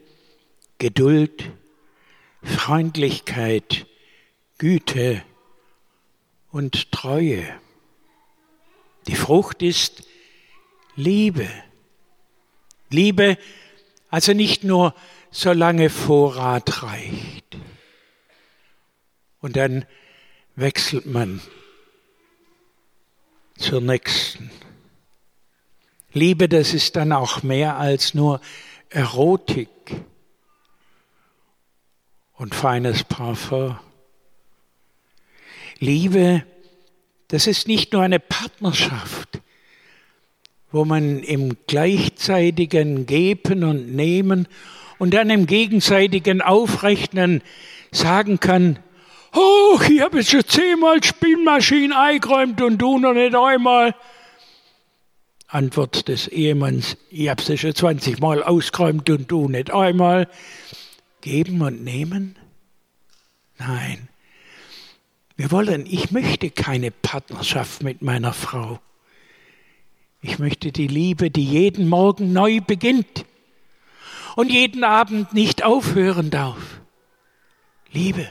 Geduld, 0.78 1.50
Freundlichkeit, 2.42 3.86
Güte 4.56 5.22
und 6.50 6.90
Treue. 6.92 7.44
Die 9.06 9.16
Frucht 9.16 9.62
ist 9.62 10.04
Liebe. 10.96 11.48
Liebe, 12.88 13.36
also 14.10 14.32
nicht 14.32 14.64
nur 14.64 14.94
solange 15.30 15.90
Vorrat 15.90 16.82
reicht. 16.82 17.39
Und 19.40 19.56
dann 19.56 19.86
wechselt 20.56 21.06
man 21.06 21.40
zur 23.56 23.80
nächsten. 23.80 24.50
Liebe, 26.12 26.48
das 26.48 26.74
ist 26.74 26.96
dann 26.96 27.12
auch 27.12 27.42
mehr 27.42 27.76
als 27.76 28.14
nur 28.14 28.40
Erotik 28.88 29.68
und 32.34 32.54
feines 32.54 33.04
Parfum. 33.04 33.78
Liebe, 35.78 36.44
das 37.28 37.46
ist 37.46 37.68
nicht 37.68 37.92
nur 37.92 38.02
eine 38.02 38.18
Partnerschaft, 38.18 39.40
wo 40.72 40.84
man 40.84 41.20
im 41.20 41.56
gleichzeitigen 41.66 43.06
Geben 43.06 43.62
und 43.62 43.94
Nehmen 43.94 44.48
und 44.98 45.14
dann 45.14 45.30
im 45.30 45.46
gegenseitigen 45.46 46.42
Aufrechnen 46.42 47.42
sagen 47.92 48.40
kann, 48.40 48.80
Oh, 49.32 49.78
ich 49.88 50.00
habe 50.00 50.18
jetzt 50.18 50.30
schon 50.30 50.46
zehnmal 50.46 51.02
Spielmaschinen 51.02 51.92
eingeräumt 51.92 52.60
und 52.62 52.78
du 52.78 52.98
noch 52.98 53.14
nicht 53.14 53.34
einmal. 53.34 53.94
Antwort 55.46 56.08
des 56.08 56.28
Ehemanns, 56.28 56.96
ich 57.10 57.28
habe 57.28 57.42
sie 57.42 57.58
schon 57.58 57.74
20 57.74 58.20
Mal 58.20 58.42
ausgeräumt 58.42 59.10
und 59.10 59.30
du 59.30 59.48
nicht 59.48 59.72
einmal. 59.72 60.28
Geben 61.20 61.60
und 61.62 61.82
nehmen? 61.82 62.36
Nein. 63.58 64.08
Wir 65.36 65.50
wollen, 65.50 65.86
ich 65.86 66.10
möchte 66.10 66.50
keine 66.50 66.90
Partnerschaft 66.90 67.82
mit 67.82 68.02
meiner 68.02 68.32
Frau. 68.32 68.80
Ich 70.22 70.38
möchte 70.38 70.70
die 70.70 70.86
Liebe, 70.86 71.30
die 71.30 71.44
jeden 71.44 71.88
Morgen 71.88 72.32
neu 72.32 72.60
beginnt 72.60 73.24
und 74.36 74.50
jeden 74.50 74.84
Abend 74.84 75.32
nicht 75.32 75.64
aufhören 75.64 76.30
darf. 76.30 76.80
Liebe. 77.92 78.28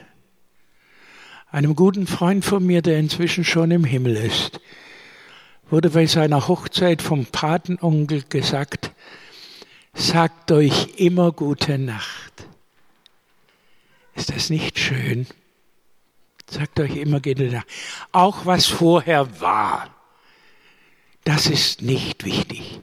Einem 1.52 1.74
guten 1.74 2.06
Freund 2.06 2.44
von 2.44 2.64
mir, 2.64 2.80
der 2.80 2.98
inzwischen 2.98 3.42
schon 3.44 3.72
im 3.72 3.82
Himmel 3.82 4.14
ist, 4.14 4.60
wurde 5.68 5.90
bei 5.90 6.06
seiner 6.06 6.46
Hochzeit 6.46 7.02
vom 7.02 7.26
Patenonkel 7.26 8.22
gesagt, 8.28 8.92
sagt 9.92 10.52
euch 10.52 10.94
immer 10.96 11.32
gute 11.32 11.76
Nacht. 11.76 12.46
Ist 14.14 14.30
das 14.30 14.48
nicht 14.48 14.78
schön? 14.78 15.26
Sagt 16.48 16.78
euch 16.78 16.96
immer 16.96 17.20
gute 17.20 17.50
Nacht. 17.50 17.66
Auch 18.12 18.46
was 18.46 18.66
vorher 18.66 19.40
war, 19.40 19.92
das 21.24 21.46
ist 21.46 21.82
nicht 21.82 22.24
wichtig. 22.24 22.80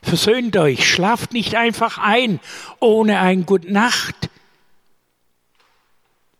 Versöhnt 0.00 0.56
euch, 0.56 0.88
schlaft 0.88 1.32
nicht 1.32 1.56
einfach 1.56 1.98
ein 1.98 2.38
ohne 2.78 3.18
ein 3.18 3.46
Gute 3.46 3.72
Nacht. 3.72 4.30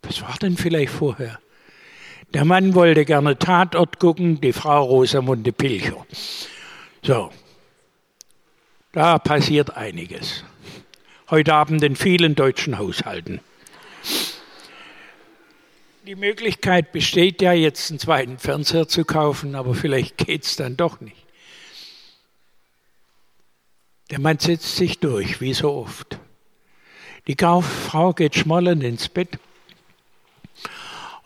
Was 0.03 0.23
war 0.23 0.37
denn 0.41 0.57
vielleicht 0.57 0.93
vorher? 0.93 1.41
Der 2.35 2.45
Mann 2.45 2.75
wollte 2.75 3.05
gerne 3.05 3.39
Tatort 3.39 3.99
gucken, 3.99 4.41
die 4.41 4.53
Frau 4.53 4.85
Rosamunde 4.85 5.53
Pilcher. 5.53 6.05
So, 7.03 7.31
da 8.93 9.19
passiert 9.19 9.77
einiges. 9.77 10.45
Heute 11.31 11.55
Abend 11.55 11.83
in 11.83 11.97
vielen 11.97 12.35
deutschen 12.35 12.79
Haushalten. 12.79 13.41
Die 16.07 16.15
Möglichkeit 16.15 16.93
besteht 16.93 17.43
ja, 17.43 17.53
jetzt 17.53 17.91
einen 17.91 17.99
zweiten 17.99 18.39
Fernseher 18.39 18.87
zu 18.87 19.05
kaufen, 19.05 19.55
aber 19.55 19.75
vielleicht 19.75 20.19
geht 20.19 20.45
es 20.45 20.57
dann 20.57 20.77
doch 20.77 21.01
nicht. 21.01 21.27
Der 24.11 24.21
Mann 24.21 24.39
setzt 24.39 24.77
sich 24.77 25.01
durch, 25.01 25.41
wie 25.41 25.53
so 25.53 25.73
oft. 25.73 26.19
Die 27.27 27.37
Frau 27.37 28.13
geht 28.13 28.37
schmollend 28.37 28.85
ins 28.85 29.09
Bett 29.09 29.39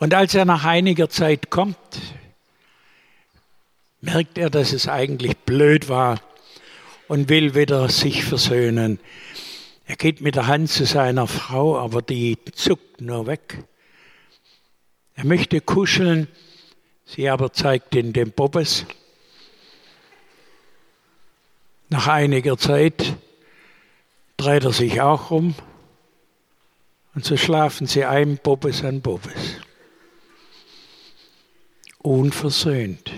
und 0.01 0.15
als 0.15 0.33
er 0.33 0.45
nach 0.45 0.65
einiger 0.65 1.09
Zeit 1.09 1.51
kommt, 1.51 1.77
merkt 4.01 4.39
er, 4.39 4.49
dass 4.49 4.73
es 4.73 4.87
eigentlich 4.87 5.37
blöd 5.37 5.89
war 5.89 6.19
und 7.07 7.29
will 7.29 7.53
wieder 7.53 7.87
sich 7.87 8.23
versöhnen. 8.25 8.99
Er 9.85 9.95
geht 9.97 10.19
mit 10.19 10.33
der 10.33 10.47
Hand 10.47 10.71
zu 10.71 10.87
seiner 10.87 11.27
Frau, 11.27 11.77
aber 11.77 12.01
die 12.01 12.39
zuckt 12.51 12.99
nur 12.99 13.27
weg. 13.27 13.63
Er 15.13 15.23
möchte 15.23 15.61
kuscheln, 15.61 16.27
sie 17.05 17.29
aber 17.29 17.53
zeigt 17.53 17.93
ihn 17.93 18.11
den 18.11 18.31
Bobbes. 18.31 18.87
Nach 21.89 22.07
einiger 22.07 22.57
Zeit 22.57 23.17
dreht 24.35 24.63
er 24.63 24.73
sich 24.73 24.99
auch 24.99 25.29
um 25.29 25.53
und 27.13 27.23
so 27.23 27.37
schlafen 27.37 27.85
sie 27.85 28.03
ein 28.03 28.37
Bobbes 28.37 28.83
an 28.83 29.01
Bobbes 29.01 29.61
unversöhnt. 32.03 33.11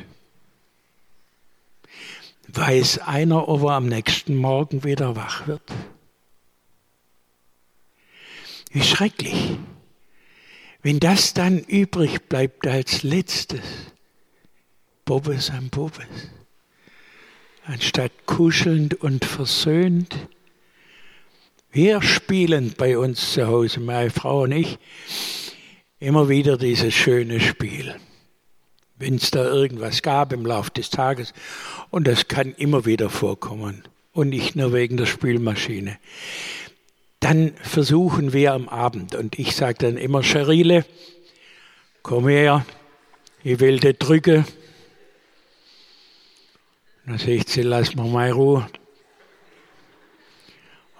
Weiß 2.48 3.00
einer, 3.00 3.48
ob 3.48 3.64
er 3.64 3.72
am 3.72 3.88
nächsten 3.88 4.36
Morgen 4.36 4.84
wieder 4.84 5.16
wach 5.16 5.48
wird? 5.48 5.62
Wie 8.72 8.84
schrecklich, 8.84 9.58
wenn 10.82 11.00
das 11.00 11.34
dann 11.34 11.60
übrig 11.60 12.24
bleibt 12.30 12.68
als 12.68 13.04
letztes. 13.04 13.62
Bobbes 15.06 15.50
an 15.50 15.70
Bobbes. 15.70 16.06
Anstatt 17.66 18.12
kuschelnd 18.26 18.96
und 19.02 19.26
versöhnt. 19.26 20.16
Wir 21.72 22.02
spielen 22.02 22.74
bei 22.78 22.98
uns 22.98 23.34
zu 23.34 23.48
Hause, 23.48 23.80
meine 23.80 24.12
Frau 24.12 24.44
und 24.44 24.52
ich, 24.52 24.78
immer 26.00 26.30
wieder 26.30 26.58
dieses 26.58 26.94
schöne 26.94 27.40
Spiel 27.40 27.96
wenn 29.04 29.16
es 29.16 29.32
da 29.32 29.44
irgendwas 29.44 30.02
gab 30.02 30.32
im 30.32 30.46
Laufe 30.46 30.72
des 30.72 30.90
Tages. 30.90 31.34
Und 31.90 32.08
das 32.08 32.30
kann 32.30 32.54
immer 32.54 32.86
wieder 32.86 33.10
vorkommen. 33.10 33.84
Und 34.14 34.30
nicht 34.30 34.56
nur 34.56 34.72
wegen 34.72 34.96
der 34.96 35.08
Spülmaschine. 35.08 35.98
Dann 37.20 37.54
versuchen 37.62 38.32
wir 38.32 38.54
am 38.54 38.70
Abend, 38.70 39.16
und 39.16 39.38
ich 39.38 39.56
sage 39.56 39.76
dann 39.80 39.98
immer, 39.98 40.24
Scherile, 40.24 40.86
komm 42.02 42.28
her, 42.30 42.66
ich 43.44 43.60
will 43.60 43.80
dich 43.80 43.98
drücken. 43.98 44.46
Dann 47.06 47.18
sagt 47.18 47.50
sie, 47.50 47.62
lass 47.62 47.96
mir 47.96 48.04
mal 48.04 48.32
Ruhe. 48.32 48.68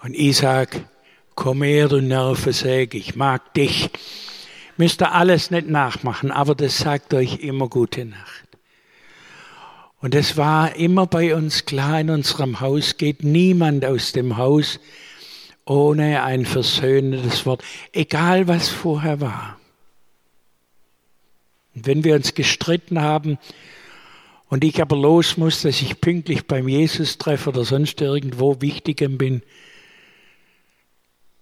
Und 0.02 0.14
ich 0.14 0.36
sage, 0.36 0.84
komm 1.34 1.62
her, 1.62 1.88
du 1.88 2.02
Nervensäge, 2.02 2.98
ich 2.98 3.16
mag 3.16 3.54
dich. 3.54 3.88
Müsst 4.76 5.02
ihr 5.02 5.12
alles 5.12 5.50
nicht 5.50 5.68
nachmachen, 5.68 6.30
aber 6.30 6.54
das 6.54 6.78
sagt 6.78 7.14
euch 7.14 7.38
immer 7.40 7.68
gute 7.68 8.04
Nacht. 8.04 8.44
Und 10.00 10.14
es 10.14 10.36
war 10.36 10.76
immer 10.76 11.06
bei 11.06 11.34
uns 11.34 11.64
klar, 11.64 12.00
in 12.00 12.10
unserem 12.10 12.60
Haus 12.60 12.96
geht 12.96 13.24
niemand 13.24 13.84
aus 13.84 14.12
dem 14.12 14.36
Haus 14.36 14.78
ohne 15.64 16.22
ein 16.22 16.44
versöhnendes 16.44 17.46
Wort, 17.46 17.62
egal 17.92 18.48
was 18.48 18.68
vorher 18.68 19.20
war. 19.20 19.58
Und 21.74 21.86
wenn 21.86 22.04
wir 22.04 22.14
uns 22.16 22.34
gestritten 22.34 23.00
haben 23.00 23.38
und 24.48 24.62
ich 24.62 24.82
aber 24.82 24.96
los 24.96 25.36
muss, 25.36 25.62
dass 25.62 25.80
ich 25.80 26.00
pünktlich 26.00 26.46
beim 26.46 26.68
Jesus 26.68 27.18
treffe 27.18 27.50
oder 27.50 27.64
sonst 27.64 28.00
irgendwo 28.00 28.60
Wichtigem 28.60 29.18
bin, 29.18 29.42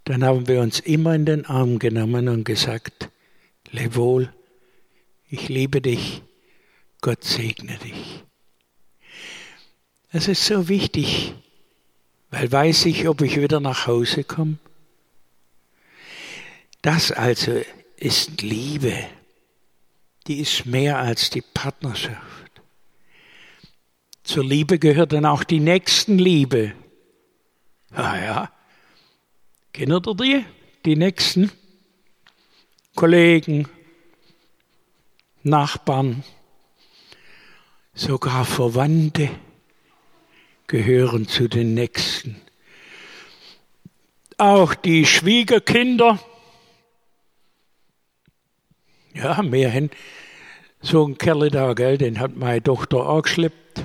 dann 0.04 0.24
haben 0.24 0.48
wir 0.48 0.60
uns 0.60 0.80
immer 0.80 1.14
in 1.14 1.26
den 1.26 1.46
Arm 1.46 1.78
genommen 1.78 2.28
und 2.28 2.44
gesagt, 2.44 3.10
leb 3.72 3.96
wohl, 3.96 4.32
ich 5.28 5.48
liebe 5.48 5.80
dich, 5.80 6.22
Gott 7.00 7.24
segne 7.24 7.78
dich. 7.78 8.22
Es 10.12 10.28
ist 10.28 10.44
so 10.44 10.68
wichtig, 10.68 11.34
weil 12.30 12.52
weiß 12.52 12.84
ich, 12.86 13.08
ob 13.08 13.22
ich 13.22 13.40
wieder 13.40 13.60
nach 13.60 13.86
Hause 13.86 14.24
komme. 14.24 14.58
Das 16.82 17.12
also 17.12 17.62
ist 17.96 18.42
Liebe. 18.42 18.94
Die 20.26 20.40
ist 20.40 20.66
mehr 20.66 20.98
als 20.98 21.30
die 21.30 21.40
Partnerschaft. 21.40 22.20
Zur 24.22 24.44
Liebe 24.44 24.78
gehört 24.78 25.12
dann 25.12 25.24
auch 25.24 25.44
die 25.44 25.60
Nächstenliebe. 25.60 26.74
Ah 27.90 28.18
ja, 28.18 28.52
kennt 29.72 30.06
ihr 30.06 30.14
die? 30.14 30.44
Die 30.84 30.96
Nächsten? 30.96 31.50
Kollegen, 32.94 33.68
Nachbarn, 35.42 36.22
sogar 37.94 38.44
Verwandte 38.44 39.30
gehören 40.66 41.26
zu 41.26 41.48
den 41.48 41.74
Nächsten. 41.74 42.40
Auch 44.38 44.74
die 44.74 45.06
Schwiegerkinder, 45.06 46.18
ja, 49.14 49.40
wir 49.42 49.72
haben 49.72 49.90
so 50.80 51.04
einen 51.04 51.18
Kerl 51.18 51.50
da, 51.50 51.74
gell, 51.74 51.98
den 51.98 52.18
hat 52.18 52.36
meine 52.36 52.62
Tochter 52.62 53.08
auch 53.08 53.22
geschleppt. 53.22 53.84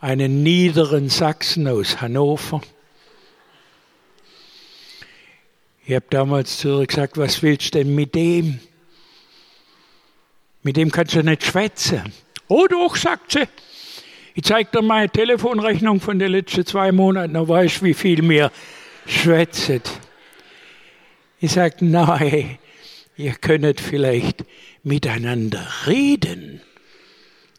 Einen 0.00 0.42
niederen 0.42 1.08
Sachsen 1.08 1.68
aus 1.68 2.00
Hannover. 2.00 2.60
Ich 5.90 5.96
habe 5.96 6.06
damals 6.10 6.58
zu 6.58 6.82
ihr 6.82 6.86
gesagt, 6.86 7.18
was 7.18 7.42
willst 7.42 7.74
du 7.74 7.78
denn 7.78 7.96
mit 7.96 8.14
dem? 8.14 8.60
Mit 10.62 10.76
dem 10.76 10.92
kannst 10.92 11.16
du 11.16 11.24
nicht 11.24 11.42
schwätzen. 11.42 12.12
Oh 12.46 12.68
doch, 12.68 12.94
sagt 12.94 13.32
sie. 13.32 13.48
Ich 14.36 14.44
zeige 14.44 14.70
dir 14.70 14.82
meine 14.82 15.10
Telefonrechnung 15.10 16.00
von 16.00 16.20
den 16.20 16.30
letzten 16.30 16.64
zwei 16.64 16.92
Monaten, 16.92 17.34
dann 17.34 17.48
weißt 17.48 17.80
du, 17.80 17.86
wie 17.86 17.94
viel 17.94 18.22
mir 18.22 18.52
schwätzt. 19.04 19.98
Ich 21.40 21.50
sage, 21.50 21.84
nein, 21.84 22.60
ihr 23.16 23.32
könnt 23.32 23.80
vielleicht 23.80 24.44
miteinander 24.84 25.66
reden, 25.88 26.60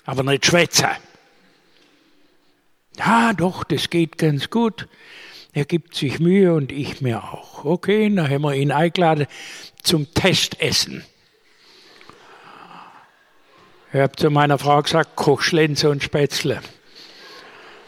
aber 0.05 0.23
nicht 0.23 0.45
schwätzen. 0.45 0.87
Ja, 2.97 3.33
doch, 3.33 3.65
das 3.65 3.89
geht 3.89 4.17
ganz 4.17 4.49
gut. 4.49 4.87
Er 5.53 5.65
gibt 5.65 5.95
sich 5.95 6.19
Mühe 6.19 6.53
und 6.53 6.71
ich 6.71 7.01
mir 7.01 7.23
auch. 7.23 7.65
Okay, 7.65 8.13
dann 8.13 8.29
haben 8.29 8.43
wir 8.43 8.55
ihn 8.55 8.71
eingeladen 8.71 9.27
zum 9.83 10.13
Testessen. 10.13 11.03
Ich 13.93 13.99
habe 13.99 14.15
zu 14.15 14.29
meiner 14.29 14.57
Frau 14.57 14.81
gesagt, 14.81 15.17
Kochschlenze 15.17 15.89
und 15.89 16.01
Spätzle. 16.01 16.61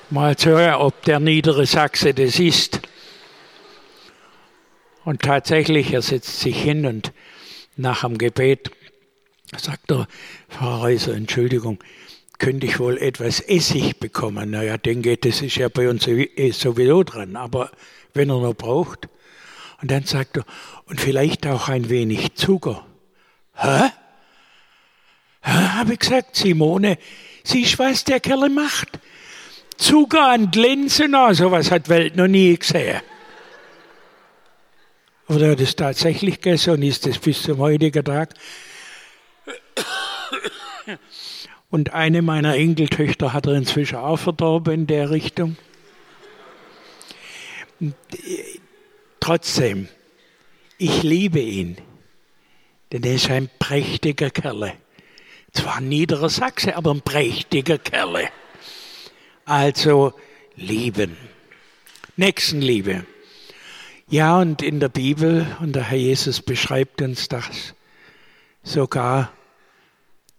Mal 0.10 0.36
zu 0.36 0.50
hören, 0.50 0.76
ob 0.76 1.02
der 1.04 1.22
niedere 1.22 1.66
Sachse 1.66 2.14
das 2.14 2.40
ist. 2.40 2.82
Und 5.06 5.22
tatsächlich, 5.22 5.94
er 5.94 6.02
setzt 6.02 6.42
sich 6.42 6.62
hin 6.62 6.86
und 6.86 7.14
nach 7.78 8.02
dem 8.02 8.18
Gebet 8.18 8.72
sagt 9.58 9.92
er, 9.92 10.08
Frau 10.50 10.82
Reiser, 10.82 11.14
Entschuldigung, 11.14 11.80
könnte 12.44 12.68
ich 12.68 12.78
wohl 12.78 12.98
etwas 12.98 13.40
Essig 13.40 14.02
bekommen? 14.02 14.52
Naja, 14.52 14.78
denke, 14.78 15.16
das 15.16 15.42
ist 15.42 15.56
ja 15.56 15.70
bei 15.70 15.88
uns 15.88 16.06
eh 16.10 16.52
sowieso 16.52 17.04
dran, 17.04 17.38
aber 17.38 17.72
wenn 18.14 18.30
er 18.30 18.42
noch 18.42 18.54
braucht. 18.54 19.08
Und 19.82 19.90
dann 19.90 20.04
sagt 20.04 20.36
er, 20.36 20.46
und 20.84 21.00
vielleicht 21.00 21.48
auch 21.48 21.70
ein 21.70 21.88
wenig 21.88 22.36
Zucker. 22.36 22.86
Hä? 23.56 23.92
Ja, 25.46 25.76
habe 25.76 25.94
ich 25.94 26.00
gesagt, 26.00 26.36
Simone, 26.36 26.98
siehst 27.46 27.80
was 27.80 28.04
der 28.04 28.20
Kerl 28.20 28.50
macht? 28.50 29.00
Zucker 29.78 30.28
an 30.32 30.52
Linsen, 30.52 31.16
sowas 31.32 31.72
hat 31.72 31.88
Welt 31.88 32.18
noch 32.18 32.28
nie 32.28 32.58
gesehen. 32.58 33.00
Aber 35.28 35.40
er 35.40 35.52
hat 35.52 35.62
es 35.62 35.78
tatsächlich 35.78 36.42
gegessen 36.42 36.74
und 36.74 36.84
ist 36.84 37.08
es 37.08 37.20
bis 37.20 37.42
zum 37.42 37.60
heutigen 37.60 38.04
Tag. 38.04 38.34
Und 41.74 41.92
eine 41.92 42.22
meiner 42.22 42.56
Enkeltöchter 42.56 43.34
hat 43.34 43.48
er 43.48 43.56
inzwischen 43.56 43.96
auch 43.96 44.18
verdorben 44.18 44.76
in 44.76 44.86
der 44.86 45.10
Richtung. 45.10 45.58
Trotzdem, 49.20 49.88
ich 50.78 51.02
liebe 51.02 51.40
ihn, 51.40 51.78
denn 52.92 53.02
er 53.02 53.16
ist 53.16 53.32
ein 53.32 53.50
prächtiger 53.58 54.30
Kerl. 54.30 54.74
Zwar 55.52 55.78
ein 55.78 55.90
niederer 55.90 56.30
Sachse, 56.30 56.76
aber 56.76 56.92
ein 56.92 57.02
prächtiger 57.02 57.80
Kerle. 57.80 58.30
Also 59.44 60.14
lieben. 60.56 61.18
Nächstenliebe. 62.18 63.04
Ja, 64.10 64.40
und 64.40 64.62
in 64.62 64.80
der 64.80 64.90
Bibel, 64.90 65.48
und 65.60 65.76
der 65.76 65.90
Herr 65.90 65.98
Jesus 65.98 66.40
beschreibt 66.40 67.02
uns 67.02 67.30
das, 67.30 67.74
sogar 68.62 69.32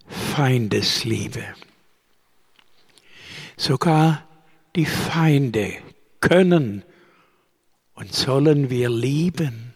Feindesliebe. 0.06 1.42
Sogar 3.56 4.26
die 4.76 4.86
Feinde 4.86 5.74
können 6.20 6.82
und 7.94 8.12
sollen 8.12 8.70
wir 8.70 8.90
lieben. 8.90 9.74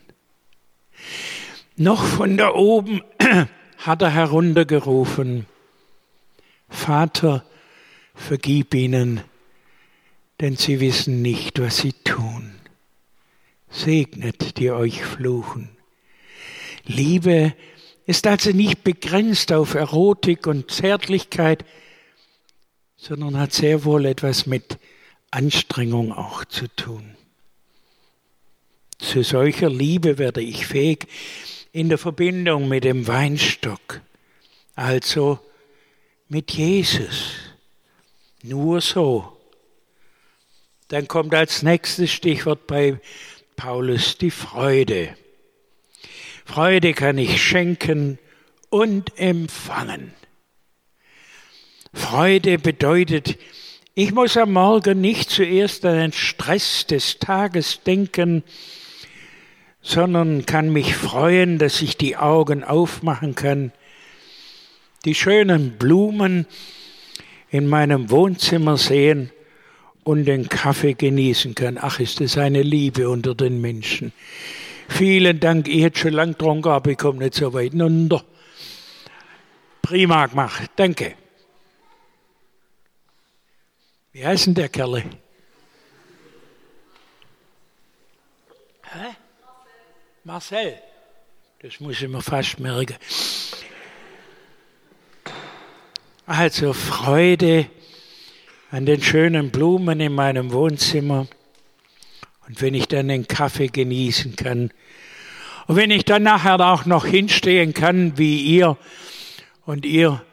Noch 1.77 2.05
von 2.05 2.37
da 2.37 2.55
oben 2.55 3.03
hat 3.79 4.03
er 4.03 4.11
heruntergerufen, 4.11 5.47
Vater, 6.69 7.45
vergib 8.15 8.75
ihnen, 8.75 9.23
denn 10.41 10.57
sie 10.57 10.81
wissen 10.81 11.23
nicht, 11.23 11.61
was 11.61 11.79
sie 11.79 11.93
tun. 11.93 12.55
Segnet, 13.71 14.59
die 14.59 14.71
euch 14.71 15.05
fluchen. 15.05 15.71
Liebe 16.85 17.55
ist 18.09 18.27
also 18.27 18.53
nicht 18.53 18.85
begrenzt 18.85 19.53
auf 19.53 19.75
Erotik 19.75 20.47
und 20.47 20.71
Zärtlichkeit, 20.71 21.67
sondern 22.97 23.39
hat 23.39 23.53
sehr 23.53 23.85
wohl 23.85 24.07
etwas 24.07 24.47
mit 24.47 24.79
Anstrengung 25.31 26.15
auch 26.15 26.47
zu 26.47 26.69
tun. 26.69 27.17
Zu 28.97 29.23
solcher 29.23 29.69
Liebe 29.69 30.17
werde 30.17 30.41
ich 30.41 30.67
fähig, 30.67 31.07
in 31.73 31.91
der 31.91 31.99
Verbindung 31.99 32.67
mit 32.67 32.85
dem 32.85 33.07
Weinstock, 33.07 34.01
also 34.75 35.39
mit 36.29 36.53
Jesus. 36.53 37.35
Nur 38.43 38.81
so. 38.81 39.37
Dann 40.89 41.09
kommt 41.09 41.35
als 41.35 41.63
nächstes 41.63 42.11
Stichwort 42.11 42.67
bei 42.67 42.99
Paulus 43.55 44.17
die 44.17 44.31
Freude. 44.31 45.15
Freude 46.49 46.95
kann 46.95 47.19
ich 47.19 47.43
schenken 47.43 48.19
und 48.71 49.19
empfangen. 49.19 50.15
Freude 51.93 52.59
bedeutet, 52.59 53.39
ich 53.95 54.13
muss 54.13 54.35
am 54.39 54.55
Morgen 54.55 55.03
nicht 55.03 55.29
zuerst 55.29 55.85
an 55.85 55.99
den 55.99 56.13
Stress 56.15 56.87
des 56.87 57.19
Tages 57.19 57.83
denken, 57.83 58.45
sondern 59.83 60.47
kann 60.47 60.73
mich 60.73 60.97
freuen, 60.97 61.59
dass 61.59 61.83
ich 61.83 61.99
die 61.99 62.17
Augen 62.17 62.65
aufmachen 62.65 63.35
kann, 63.35 63.71
die 65.05 65.15
schönen 65.15 65.73
Blumen 65.73 66.47
in 67.51 67.67
meinem 67.67 68.09
Wohnzimmer 68.11 68.79
sehen 68.79 69.31
und 70.03 70.25
den 70.25 70.49
Kaffee 70.49 70.95
genießen 70.95 71.55
kann. 71.55 71.77
Ach, 71.79 72.01
ist 72.01 72.23
das 72.23 72.39
eine 72.39 72.63
Liebe 72.63 73.11
unter 73.11 73.35
den 73.35 73.61
Menschen. 73.61 74.15
Vielen 74.89 75.39
Dank, 75.39 75.69
ich 75.69 75.83
hätte 75.83 75.99
schon 76.01 76.15
lang 76.15 76.33
getrunken, 76.33 76.69
aber 76.69 76.91
ich 76.91 76.99
komme 76.99 77.21
nicht 77.21 77.35
so 77.35 77.53
weit 77.53 77.75
runter. 77.75 78.25
Prima 79.83 80.27
gemacht, 80.27 80.71
danke. 80.77 81.15
Wie 84.13 84.27
heißt 84.27 84.47
denn 84.47 84.55
der 84.55 84.69
Kerl? 84.69 85.05
Hä? 88.83 89.17
Marcel, 90.25 90.75
das 91.61 91.79
muss 91.79 92.03
ich 92.03 92.09
mir 92.09 92.23
fast 92.23 92.59
merken. 92.59 92.97
Also 96.27 96.73
Freude 96.73 97.71
an 98.71 98.85
den 98.85 99.03
schönen 99.03 99.51
Blumen 99.51 100.01
in 100.01 100.13
meinem 100.13 100.53
Wohnzimmer 100.53 101.27
und 102.49 102.63
wenn 102.63 102.73
ich 102.73 102.89
dann 102.89 103.09
den 103.09 103.29
Kaffee 103.29 103.69
genießen 103.69 104.35
kann. 104.35 104.73
Und 105.67 105.77
wenn 105.77 105.91
ich 105.91 106.07
dann 106.07 106.23
nachher 106.23 106.59
auch 106.59 106.87
noch 106.87 107.05
hinstehen 107.05 107.75
kann 107.75 108.17
wie 108.17 108.41
ihr. 108.41 108.79
Und 109.67 109.85
ihr. 109.85 110.25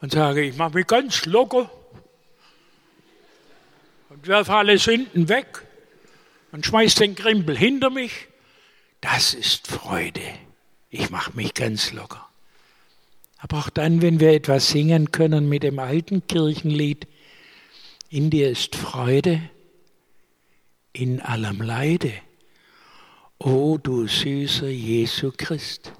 Und 0.00 0.12
sage, 0.12 0.42
ich 0.42 0.56
mache 0.56 0.74
mich 0.74 0.86
ganz 0.88 1.26
locker. 1.26 1.70
Und 4.08 4.26
werfe 4.26 4.52
alle 4.52 4.78
Sünden 4.78 5.28
weg. 5.28 5.62
Und 6.50 6.66
schmeiß 6.66 6.96
den 6.96 7.14
Grimpel 7.14 7.56
hinter 7.56 7.90
mich. 7.90 8.26
Das 9.00 9.32
ist 9.32 9.68
Freude. 9.68 10.22
Ich 10.90 11.10
mache 11.10 11.36
mich 11.36 11.54
ganz 11.54 11.92
locker. 11.92 12.28
Aber 13.38 13.58
auch 13.58 13.70
dann, 13.70 14.02
wenn 14.02 14.18
wir 14.18 14.32
etwas 14.32 14.70
singen 14.70 15.12
können 15.12 15.48
mit 15.48 15.62
dem 15.62 15.78
alten 15.78 16.26
Kirchenlied, 16.26 17.06
in 18.08 18.30
dir 18.30 18.50
ist 18.50 18.74
Freude 18.74 19.40
in 20.94 21.20
allem 21.20 21.60
Leide. 21.60 22.14
O 23.38 23.76
du 23.76 24.06
süßer 24.06 24.68
Jesu 24.68 25.30
Christ. 25.36 25.92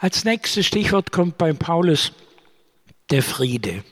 Als 0.00 0.24
nächstes 0.24 0.66
Stichwort 0.66 1.12
kommt 1.12 1.38
beim 1.38 1.56
Paulus 1.56 2.10
der 3.10 3.22
Friede. 3.22 3.84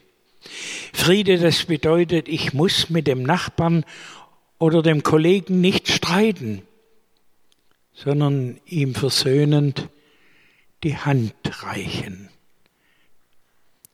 Friede, 0.93 1.39
das 1.39 1.67
bedeutet, 1.67 2.27
ich 2.27 2.53
muss 2.53 2.91
mit 2.91 3.07
dem 3.07 3.23
Nachbarn 3.23 3.85
oder 4.59 4.83
dem 4.83 5.05
Kollegen 5.05 5.61
nicht 5.61 5.89
streiten 5.89 6.63
sondern 7.95 8.61
ihm 8.67 8.95
versöhnend 8.95 9.89
die 10.83 10.97
Hand 10.97 11.35
reichen. 11.63 12.31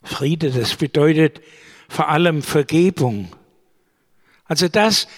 Friede, 0.03 0.51
das 0.51 0.77
bedeutet 0.77 1.43
vor 1.89 2.09
allem 2.09 2.43
Vergebung. 2.43 3.31
Also 4.45 4.69
das, 4.69 5.09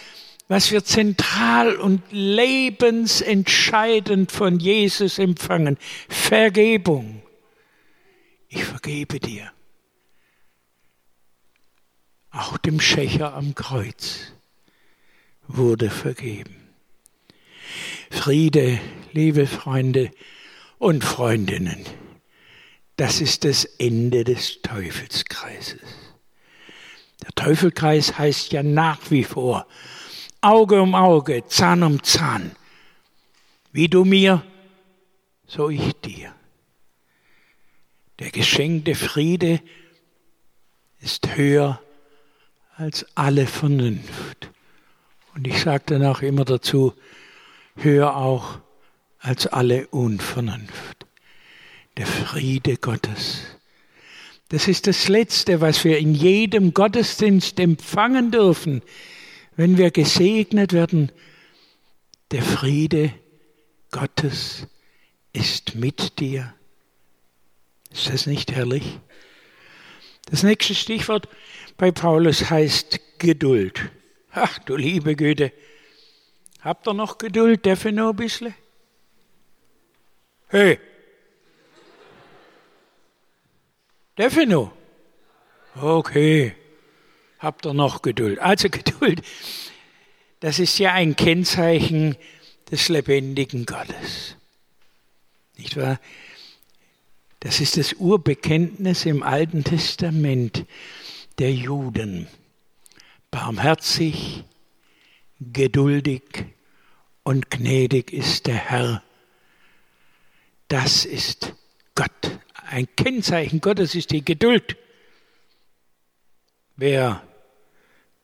was 0.51 0.71
wir 0.73 0.85
zentral 0.85 1.77
und 1.77 2.03
lebensentscheidend 2.11 4.33
von 4.33 4.59
Jesus 4.59 5.21
empfangen, 5.21 5.79
Vergebung. 6.09 7.23
Ich 8.49 8.65
vergebe 8.65 9.21
dir. 9.21 9.53
Auch 12.33 12.59
dem 12.59 12.81
Schächer 12.81 13.35
am 13.35 13.55
Kreuz 13.55 14.33
wurde 15.47 15.89
vergeben. 15.89 16.57
Friede, 18.11 18.81
liebe 19.13 19.47
Freunde 19.47 20.11
und 20.79 21.05
Freundinnen, 21.05 21.85
das 22.97 23.21
ist 23.21 23.45
das 23.45 23.65
Ende 23.65 24.25
des 24.25 24.63
Teufelskreises. 24.63 25.79
Der 27.23 27.31
Teufelkreis 27.37 28.19
heißt 28.19 28.53
ja 28.53 28.65
nach 28.65 29.13
wie 29.13 29.23
vor 29.23 29.69
Auge 30.41 30.81
um 30.81 30.95
Auge, 30.95 31.45
Zahn 31.47 31.83
um 31.83 32.03
Zahn. 32.03 32.53
Wie 33.73 33.89
du 33.89 34.05
mir, 34.05 34.43
so 35.47 35.69
ich 35.69 35.93
dir. 36.01 36.35
Der 38.19 38.31
geschenkte 38.31 38.95
Friede 38.95 39.61
ist 41.01 41.37
höher 41.37 41.81
als 42.77 43.07
alle 43.15 43.47
Vernunft. 43.47 44.51
Und 45.35 45.47
ich 45.47 45.61
sage 45.61 45.85
dann 45.87 46.05
auch 46.05 46.23
immer 46.23 46.45
dazu, 46.45 46.95
höher 47.77 48.17
auch 48.17 48.59
als 49.19 49.47
alle 49.47 49.87
Unvernunft. 49.89 51.07
Der 51.97 52.07
Friede 52.07 52.77
Gottes. 52.77 53.43
Das 54.49 54.69
ist 54.69 54.87
das 54.87 55.09
Letzte, 55.09 55.61
was 55.61 55.85
wir 55.85 55.99
in 55.99 56.15
jedem 56.15 56.75
Gottesdienst 56.75 57.61
empfangen 57.61 58.31
dürfen, 58.31 58.83
wenn 59.61 59.77
wir 59.77 59.91
gesegnet 59.91 60.73
werden. 60.73 61.13
Der 62.31 62.41
Friede 62.41 63.13
Gottes 63.91 64.67
ist 65.35 65.75
mit 65.75 66.19
dir. 66.19 66.55
Ist 67.91 68.09
das 68.09 68.25
nicht 68.25 68.53
herrlich? 68.53 69.01
Das 70.31 70.45
nächste 70.45 70.75
Stichwort 70.75 71.29
bei 71.77 71.91
Paulus 71.91 72.49
heißt 72.49 73.01
Geduld. 73.19 73.91
Ach 74.33 74.59
du 74.61 74.77
liebe 74.77 75.15
Güte, 75.15 75.53
habt 76.63 76.89
ihr 76.89 76.95
noch 76.95 77.19
Geduld? 77.19 77.67
Ich 77.67 77.85
noch 77.85 78.11
ein 78.13 78.17
bisschen? 78.17 78.55
Hey! 80.49 80.79
Ich 84.17 84.47
noch? 84.47 84.73
Okay. 85.79 86.55
Habt 87.41 87.67
ihr 87.67 87.75
noch 87.75 88.03
Geduld? 88.03 88.39
Also 88.39 88.69
Geduld, 88.71 89.23
das 90.41 90.59
ist 90.59 90.79
ja 90.79 90.93
ein 90.93 91.17
Kennzeichen 91.17 92.17
des 92.71 92.89
lebendigen 92.89 93.67
Gottes. 93.67 94.37
Nicht 95.57 95.77
wahr? 95.77 95.99
Das 97.41 97.61
ist 97.61 97.79
das 97.79 97.95
Urbekenntnis 97.95 99.07
im 99.07 99.23
Alten 99.23 99.65
Testament 99.65 100.67
der 101.39 101.53
Juden. 101.53 102.29
Barmherzig, 103.31 104.45
geduldig 105.41 106.23
und 107.23 107.51
gnädig 107.51 108.13
ist 108.13 108.47
der 108.47 108.57
Herr. 108.57 109.03
Das 110.69 111.07
ist 111.07 111.55
Gott. 111.95 112.39
Ein 112.67 112.87
Kennzeichen 112.97 113.63
Gottes 113.63 113.95
ist 113.95 114.11
die 114.11 114.25
Geduld. 114.25 114.77
Wer 116.77 117.23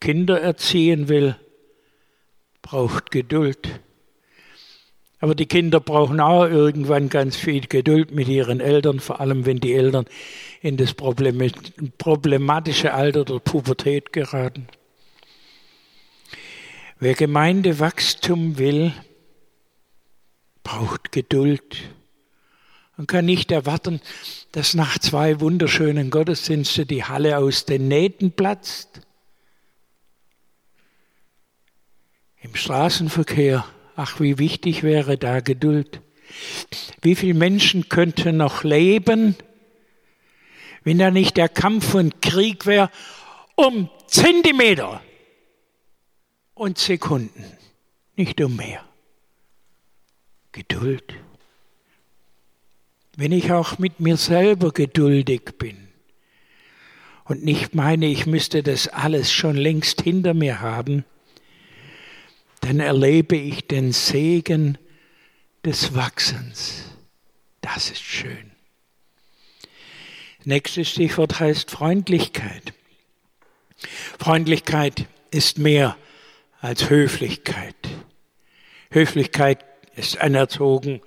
Kinder 0.00 0.40
erziehen 0.40 1.08
will, 1.08 1.36
braucht 2.62 3.10
Geduld. 3.10 3.80
Aber 5.18 5.34
die 5.34 5.46
Kinder 5.46 5.80
brauchen 5.80 6.20
auch 6.20 6.44
irgendwann 6.44 7.08
ganz 7.08 7.36
viel 7.36 7.66
Geduld 7.66 8.10
mit 8.10 8.28
ihren 8.28 8.60
Eltern, 8.60 9.00
vor 9.00 9.20
allem 9.20 9.46
wenn 9.46 9.60
die 9.60 9.74
Eltern 9.74 10.04
in 10.60 10.76
das 10.76 10.94
problematische 10.94 12.92
Alter 12.92 13.24
der 13.24 13.38
Pubertät 13.38 14.12
geraten. 14.12 14.68
Wer 16.98 17.14
Gemeindewachstum 17.14 18.58
will, 18.58 18.92
braucht 20.62 21.12
Geduld 21.12 21.76
und 22.96 23.06
kann 23.06 23.24
nicht 23.24 23.52
erwarten, 23.52 24.00
dass 24.52 24.74
nach 24.74 24.98
zwei 24.98 25.40
wunderschönen 25.40 26.10
Gottesdiensten 26.10 26.86
die 26.86 27.04
Halle 27.04 27.38
aus 27.38 27.64
den 27.64 27.88
Nähten 27.88 28.32
platzt. 28.32 29.00
Im 32.46 32.54
Straßenverkehr 32.54 33.64
Ach, 33.96 34.20
wie 34.20 34.38
wichtig 34.38 34.82
wäre 34.82 35.16
da 35.16 35.40
Geduld. 35.40 36.02
Wie 37.00 37.14
viele 37.14 37.34
Menschen 37.34 37.88
könnten 37.88 38.36
noch 38.36 38.62
leben, 38.62 39.34
wenn 40.84 40.98
da 40.98 41.10
nicht 41.10 41.38
der 41.38 41.48
Kampf 41.48 41.94
und 41.94 42.20
Krieg 42.20 42.66
wäre 42.66 42.90
um 43.54 43.88
Zentimeter 44.06 45.00
und 46.54 46.76
Sekunden, 46.78 47.44
nicht 48.16 48.40
um 48.42 48.54
mehr. 48.54 48.84
Geduld. 50.52 51.14
Wenn 53.16 53.32
ich 53.32 53.50
auch 53.50 53.78
mit 53.78 53.98
mir 53.98 54.18
selber 54.18 54.72
geduldig 54.72 55.56
bin 55.58 55.88
und 57.24 57.44
nicht 57.44 57.74
meine, 57.74 58.06
ich 58.06 58.26
müsste 58.26 58.62
das 58.62 58.88
alles 58.88 59.32
schon 59.32 59.56
längst 59.56 60.02
hinter 60.02 60.34
mir 60.34 60.60
haben, 60.60 61.06
dann 62.66 62.80
erlebe 62.80 63.36
ich 63.36 63.68
den 63.68 63.92
Segen 63.92 64.76
des 65.64 65.94
Wachsens. 65.94 66.82
Das 67.60 67.90
ist 67.90 68.02
schön. 68.02 68.50
Nächstes 70.42 70.90
Stichwort 70.90 71.38
heißt 71.38 71.70
Freundlichkeit. 71.70 72.72
Freundlichkeit 74.18 75.06
ist 75.30 75.58
mehr 75.58 75.96
als 76.60 76.90
Höflichkeit. 76.90 77.76
Höflichkeit 78.90 79.64
ist 79.94 80.20
anerzogen 80.20 81.02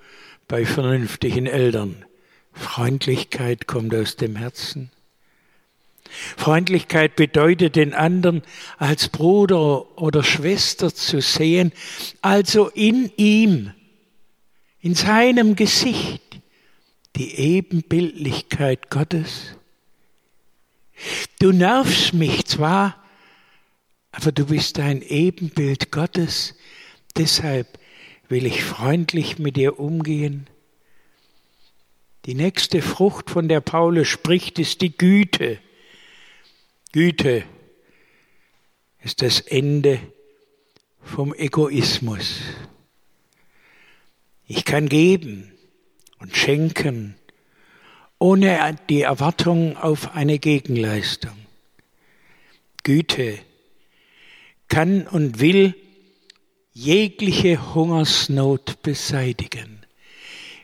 bei 0.48 0.64
vernünftigen 0.64 1.46
Eltern. 1.46 2.06
Freundlichkeit 2.54 3.66
kommt 3.66 3.94
aus 3.94 4.16
dem 4.16 4.36
Herzen. 4.36 4.90
Freundlichkeit 6.36 7.16
bedeutet, 7.16 7.76
den 7.76 7.94
anderen 7.94 8.42
als 8.78 9.08
Bruder 9.08 9.98
oder 9.98 10.22
Schwester 10.22 10.94
zu 10.94 11.20
sehen, 11.20 11.72
also 12.22 12.68
in 12.68 13.10
ihm, 13.16 13.72
in 14.80 14.94
seinem 14.94 15.56
Gesicht, 15.56 16.22
die 17.16 17.34
Ebenbildlichkeit 17.36 18.90
Gottes. 18.90 19.56
Du 21.38 21.52
nervst 21.52 22.14
mich 22.14 22.44
zwar, 22.46 22.96
aber 24.12 24.32
du 24.32 24.46
bist 24.46 24.78
ein 24.78 25.02
Ebenbild 25.02 25.90
Gottes, 25.90 26.54
deshalb 27.16 27.78
will 28.28 28.46
ich 28.46 28.62
freundlich 28.62 29.38
mit 29.38 29.56
dir 29.56 29.80
umgehen. 29.80 30.48
Die 32.26 32.34
nächste 32.34 32.82
Frucht, 32.82 33.30
von 33.30 33.48
der 33.48 33.60
Paulus 33.60 34.08
spricht, 34.08 34.58
ist 34.58 34.82
die 34.82 34.96
Güte. 34.96 35.58
Güte 36.92 37.44
ist 39.00 39.22
das 39.22 39.38
Ende 39.38 40.00
vom 41.00 41.32
Egoismus. 41.32 42.40
Ich 44.48 44.64
kann 44.64 44.88
geben 44.88 45.52
und 46.18 46.36
schenken, 46.36 47.14
ohne 48.18 48.76
die 48.88 49.02
Erwartung 49.02 49.76
auf 49.76 50.16
eine 50.16 50.40
Gegenleistung. 50.40 51.36
Güte 52.82 53.38
kann 54.66 55.06
und 55.06 55.38
will 55.38 55.76
jegliche 56.72 57.72
Hungersnot 57.72 58.82
beseitigen. 58.82 59.86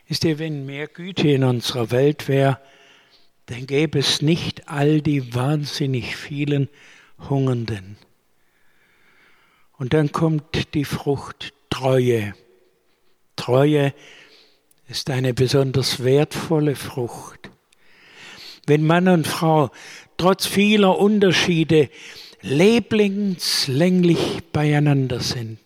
Ist 0.09 0.25
ihr, 0.25 0.41
wenn 0.41 0.67
mehr 0.67 0.89
Güte 0.89 1.29
in 1.29 1.45
unserer 1.45 1.93
Welt 1.93 2.27
wäre, 2.27 2.59
dann 3.47 3.67
gäbe 3.67 3.99
es 3.99 4.23
nicht 4.23 4.69
all 4.69 5.01
die 5.01 5.35
wahnsinnig 5.35 6.17
vielen 6.17 6.69
Hungernden. 7.31 7.97
Und 9.79 9.95
dann 9.95 10.13
kommt 10.13 10.75
die 10.75 10.85
Frucht 10.85 11.53
Treue. 11.71 12.35
Treue 13.37 13.95
ist 14.89 15.11
eine 15.11 15.35
besonders 15.35 16.03
wertvolle 16.03 16.75
Frucht. 16.75 17.51
Wenn 18.67 18.85
Mann 18.85 19.09
und 19.09 19.27
Frau 19.27 19.71
trotz 20.17 20.47
vieler 20.47 20.99
Unterschiede 20.99 21.91
lebenslänglich 22.41 24.43
beieinander 24.53 25.21
sind, 25.21 25.61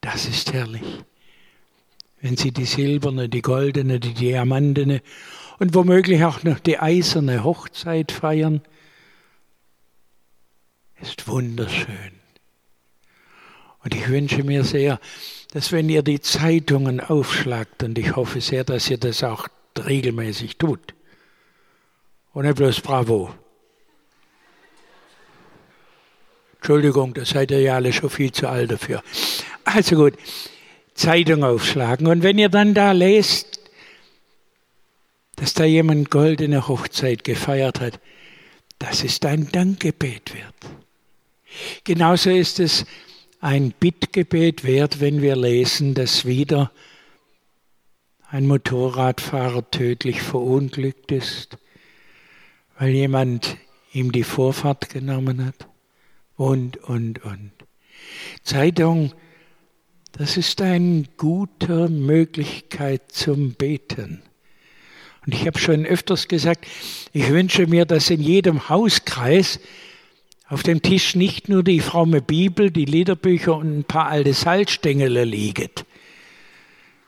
das 0.00 0.26
ist 0.26 0.52
herrlich. 0.52 1.04
wenn 2.24 2.38
sie 2.38 2.52
die 2.52 2.64
silberne, 2.64 3.28
die 3.28 3.42
goldene, 3.42 4.00
die 4.00 4.14
diamantene 4.14 5.02
und 5.58 5.74
womöglich 5.74 6.24
auch 6.24 6.42
noch 6.42 6.58
die 6.58 6.78
eiserne 6.78 7.44
Hochzeit 7.44 8.12
feiern, 8.12 8.62
ist 11.00 11.28
wunderschön. 11.28 12.12
Und 13.84 13.94
ich 13.94 14.08
wünsche 14.08 14.42
mir 14.42 14.64
sehr, 14.64 14.98
dass 15.52 15.70
wenn 15.70 15.88
ihr 15.88 16.02
die 16.02 16.20
Zeitungen 16.20 17.00
aufschlagt, 17.00 17.82
und 17.82 17.98
ich 17.98 18.16
hoffe 18.16 18.40
sehr, 18.40 18.64
dass 18.64 18.88
ihr 18.88 18.98
das 18.98 19.22
auch 19.22 19.48
regelmäßig 19.78 20.56
tut, 20.56 20.94
und 22.32 22.46
nicht 22.46 22.56
bloß 22.56 22.80
Bravo. 22.80 23.32
Entschuldigung, 26.56 27.12
da 27.14 27.24
seid 27.24 27.50
ihr 27.50 27.60
ja 27.60 27.74
alle 27.74 27.92
schon 27.92 28.10
viel 28.10 28.32
zu 28.32 28.48
alt 28.48 28.72
dafür. 28.72 29.02
Also 29.64 29.96
gut, 29.96 30.14
Zeitung 30.94 31.44
aufschlagen. 31.44 32.06
Und 32.06 32.22
wenn 32.22 32.38
ihr 32.38 32.48
dann 32.48 32.72
da 32.74 32.92
lest, 32.92 33.60
dass 35.36 35.54
da 35.54 35.64
jemand 35.64 36.10
goldene 36.10 36.68
Hochzeit 36.68 37.24
gefeiert 37.24 37.80
hat, 37.80 38.00
das 38.78 39.02
ist 39.04 39.24
ein 39.26 39.50
Dankgebet 39.50 40.34
wert. 40.34 40.54
Genauso 41.84 42.30
ist 42.30 42.60
es 42.60 42.84
ein 43.40 43.72
Bittgebet 43.78 44.64
wert, 44.64 45.00
wenn 45.00 45.22
wir 45.22 45.36
lesen, 45.36 45.94
dass 45.94 46.24
wieder 46.24 46.72
ein 48.30 48.46
Motorradfahrer 48.46 49.70
tödlich 49.70 50.22
verunglückt 50.22 51.12
ist, 51.12 51.56
weil 52.78 52.90
jemand 52.90 53.56
ihm 53.92 54.10
die 54.10 54.24
Vorfahrt 54.24 54.88
genommen 54.88 55.44
hat. 55.44 55.68
Und, 56.36 56.78
und, 56.78 57.24
und. 57.24 57.52
Zeitung, 58.42 59.12
das 60.12 60.36
ist 60.36 60.60
eine 60.60 61.04
gute 61.16 61.88
Möglichkeit 61.88 63.12
zum 63.12 63.54
Beten. 63.54 64.22
Und 65.26 65.34
ich 65.34 65.46
habe 65.46 65.58
schon 65.58 65.86
öfters 65.86 66.28
gesagt, 66.28 66.66
ich 67.12 67.28
wünsche 67.28 67.66
mir, 67.66 67.86
dass 67.86 68.10
in 68.10 68.20
jedem 68.20 68.68
Hauskreis 68.68 69.60
auf 70.48 70.62
dem 70.62 70.82
Tisch 70.82 71.16
nicht 71.16 71.48
nur 71.48 71.62
die 71.62 71.80
fromme 71.80 72.20
Bibel, 72.20 72.70
die 72.70 72.84
Liederbücher 72.84 73.56
und 73.56 73.78
ein 73.78 73.84
paar 73.84 74.08
alte 74.08 74.34
Salzstängel 74.34 75.22
liegen, 75.24 75.70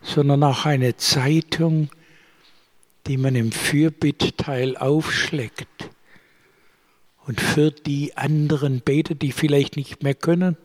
sondern 0.01 0.43
auch 0.43 0.65
eine 0.65 0.97
Zeitung, 0.97 1.91
die 3.07 3.19
man 3.19 3.37
im 3.37 3.53
Fürbittteil 3.53 4.77
aufschlägt 4.77 5.69
und 7.27 7.41
für 7.41 7.71
die 7.71 8.17
anderen 8.17 8.81
betet, 8.81 9.23
die 9.23 9.33
vielleicht 9.33 9.77
nicht 9.77 10.03
mehr 10.03 10.15
können. 10.15 10.57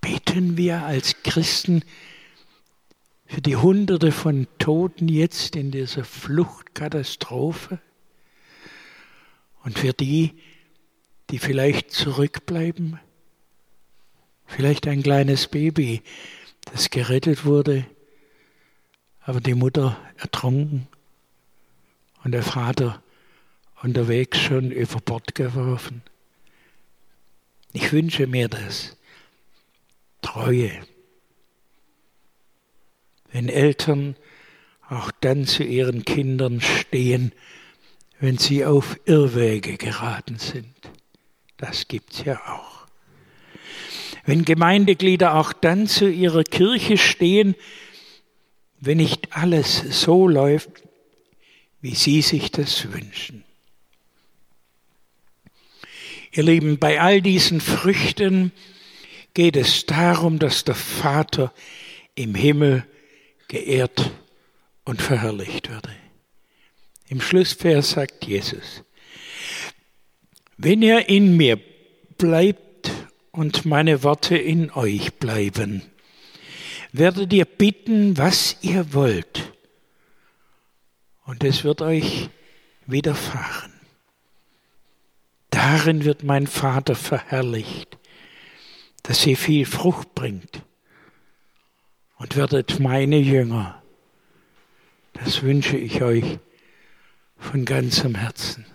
Beten 0.00 0.56
wir 0.56 0.84
als 0.84 1.22
Christen 1.22 1.82
für 3.28 3.42
die 3.42 3.56
Hunderte 3.56 4.10
von 4.10 4.48
Toten 4.58 5.06
jetzt 5.06 5.54
in 5.54 5.70
dieser 5.70 6.02
Fluchtkatastrophe 6.02 7.78
und 9.64 9.78
für 9.78 9.92
die, 9.92 10.32
die 11.28 11.38
vielleicht 11.38 11.90
zurückbleiben, 11.92 12.98
vielleicht 14.46 14.88
ein 14.88 15.02
kleines 15.02 15.46
Baby, 15.46 16.02
das 16.72 16.88
gerettet 16.88 17.44
wurde, 17.44 17.84
aber 19.20 19.40
die 19.40 19.54
Mutter 19.54 19.98
ertrunken 20.16 20.88
und 22.24 22.32
der 22.32 22.42
Vater 22.42 23.02
unterwegs 23.82 24.38
schon 24.38 24.70
über 24.70 25.00
Bord 25.00 25.34
geworfen. 25.34 26.00
Ich 27.74 27.92
wünsche 27.92 28.26
mir 28.26 28.48
das. 28.48 28.96
Treue. 30.22 30.72
Wenn 33.38 33.50
Eltern 33.50 34.16
auch 34.88 35.12
dann 35.20 35.46
zu 35.46 35.62
ihren 35.62 36.04
Kindern 36.04 36.60
stehen, 36.60 37.30
wenn 38.18 38.36
sie 38.36 38.64
auf 38.64 38.98
Irrwege 39.04 39.76
geraten 39.76 40.40
sind. 40.40 40.74
Das 41.56 41.86
gibt's 41.86 42.24
ja 42.24 42.40
auch. 42.48 42.88
Wenn 44.24 44.44
Gemeindeglieder 44.44 45.36
auch 45.36 45.52
dann 45.52 45.86
zu 45.86 46.10
ihrer 46.10 46.42
Kirche 46.42 46.98
stehen, 46.98 47.54
wenn 48.80 48.96
nicht 48.96 49.36
alles 49.36 49.84
so 49.88 50.26
läuft, 50.26 50.70
wie 51.80 51.94
sie 51.94 52.22
sich 52.22 52.50
das 52.50 52.92
wünschen. 52.92 53.44
Ihr 56.32 56.42
Lieben, 56.42 56.80
bei 56.80 57.00
all 57.00 57.22
diesen 57.22 57.60
Früchten 57.60 58.50
geht 59.32 59.54
es 59.54 59.86
darum, 59.86 60.40
dass 60.40 60.64
der 60.64 60.74
Vater 60.74 61.52
im 62.16 62.34
Himmel 62.34 62.84
geehrt 63.48 64.12
und 64.84 65.02
verherrlicht 65.02 65.70
werde. 65.70 65.90
Im 67.08 67.20
Schlussvers 67.20 67.90
sagt 67.90 68.26
Jesus, 68.26 68.84
wenn 70.58 70.82
ihr 70.82 71.08
in 71.08 71.36
mir 71.36 71.58
bleibt 72.18 72.90
und 73.30 73.64
meine 73.64 74.02
Worte 74.02 74.36
in 74.36 74.70
euch 74.72 75.14
bleiben, 75.14 75.82
werdet 76.92 77.32
ihr 77.32 77.44
bitten, 77.44 78.16
was 78.16 78.56
ihr 78.62 78.92
wollt, 78.92 79.52
und 81.24 81.44
es 81.44 81.64
wird 81.64 81.82
euch 81.82 82.30
widerfahren. 82.86 83.72
Darin 85.50 86.04
wird 86.04 86.24
mein 86.24 86.46
Vater 86.46 86.94
verherrlicht, 86.94 87.98
dass 89.02 89.26
ihr 89.26 89.36
viel 89.36 89.66
Frucht 89.66 90.14
bringt 90.14 90.62
und 92.18 92.36
werdet 92.36 92.80
meine 92.80 93.18
Jünger. 93.18 93.82
Das 95.14 95.42
wünsche 95.42 95.76
ich 95.76 96.02
euch 96.02 96.38
von 97.38 97.64
ganzem 97.64 98.14
Herzen. 98.14 98.66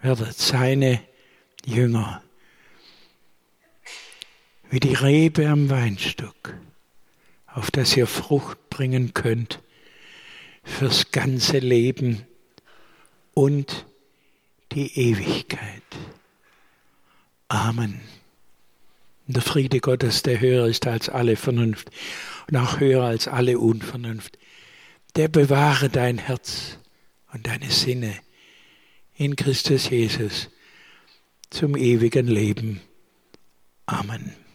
Werdet 0.00 0.34
seine 0.34 1.00
Jünger 1.64 2.22
wie 4.70 4.80
die 4.80 4.94
Rebe 4.94 5.48
am 5.48 5.70
Weinstock, 5.70 6.54
auf 7.46 7.70
das 7.70 7.96
ihr 7.96 8.06
Frucht 8.06 8.68
bringen 8.68 9.14
könnt 9.14 9.60
fürs 10.62 11.10
ganze 11.10 11.58
Leben 11.58 12.26
und 13.32 13.86
die 14.72 14.98
Ewigkeit. 14.98 15.82
Amen. 17.48 18.00
Der 19.30 19.42
Friede 19.42 19.80
Gottes, 19.80 20.22
der 20.22 20.40
höher 20.40 20.66
ist 20.66 20.86
als 20.86 21.10
alle 21.10 21.36
Vernunft 21.36 21.90
und 22.48 22.56
auch 22.56 22.80
höher 22.80 23.04
als 23.04 23.28
alle 23.28 23.58
Unvernunft, 23.58 24.38
der 25.16 25.28
bewahre 25.28 25.90
dein 25.90 26.16
Herz 26.16 26.78
und 27.34 27.46
deine 27.46 27.70
Sinne 27.70 28.14
in 29.16 29.36
Christus 29.36 29.90
Jesus 29.90 30.48
zum 31.50 31.76
ewigen 31.76 32.26
Leben. 32.26 32.80
Amen. 33.84 34.47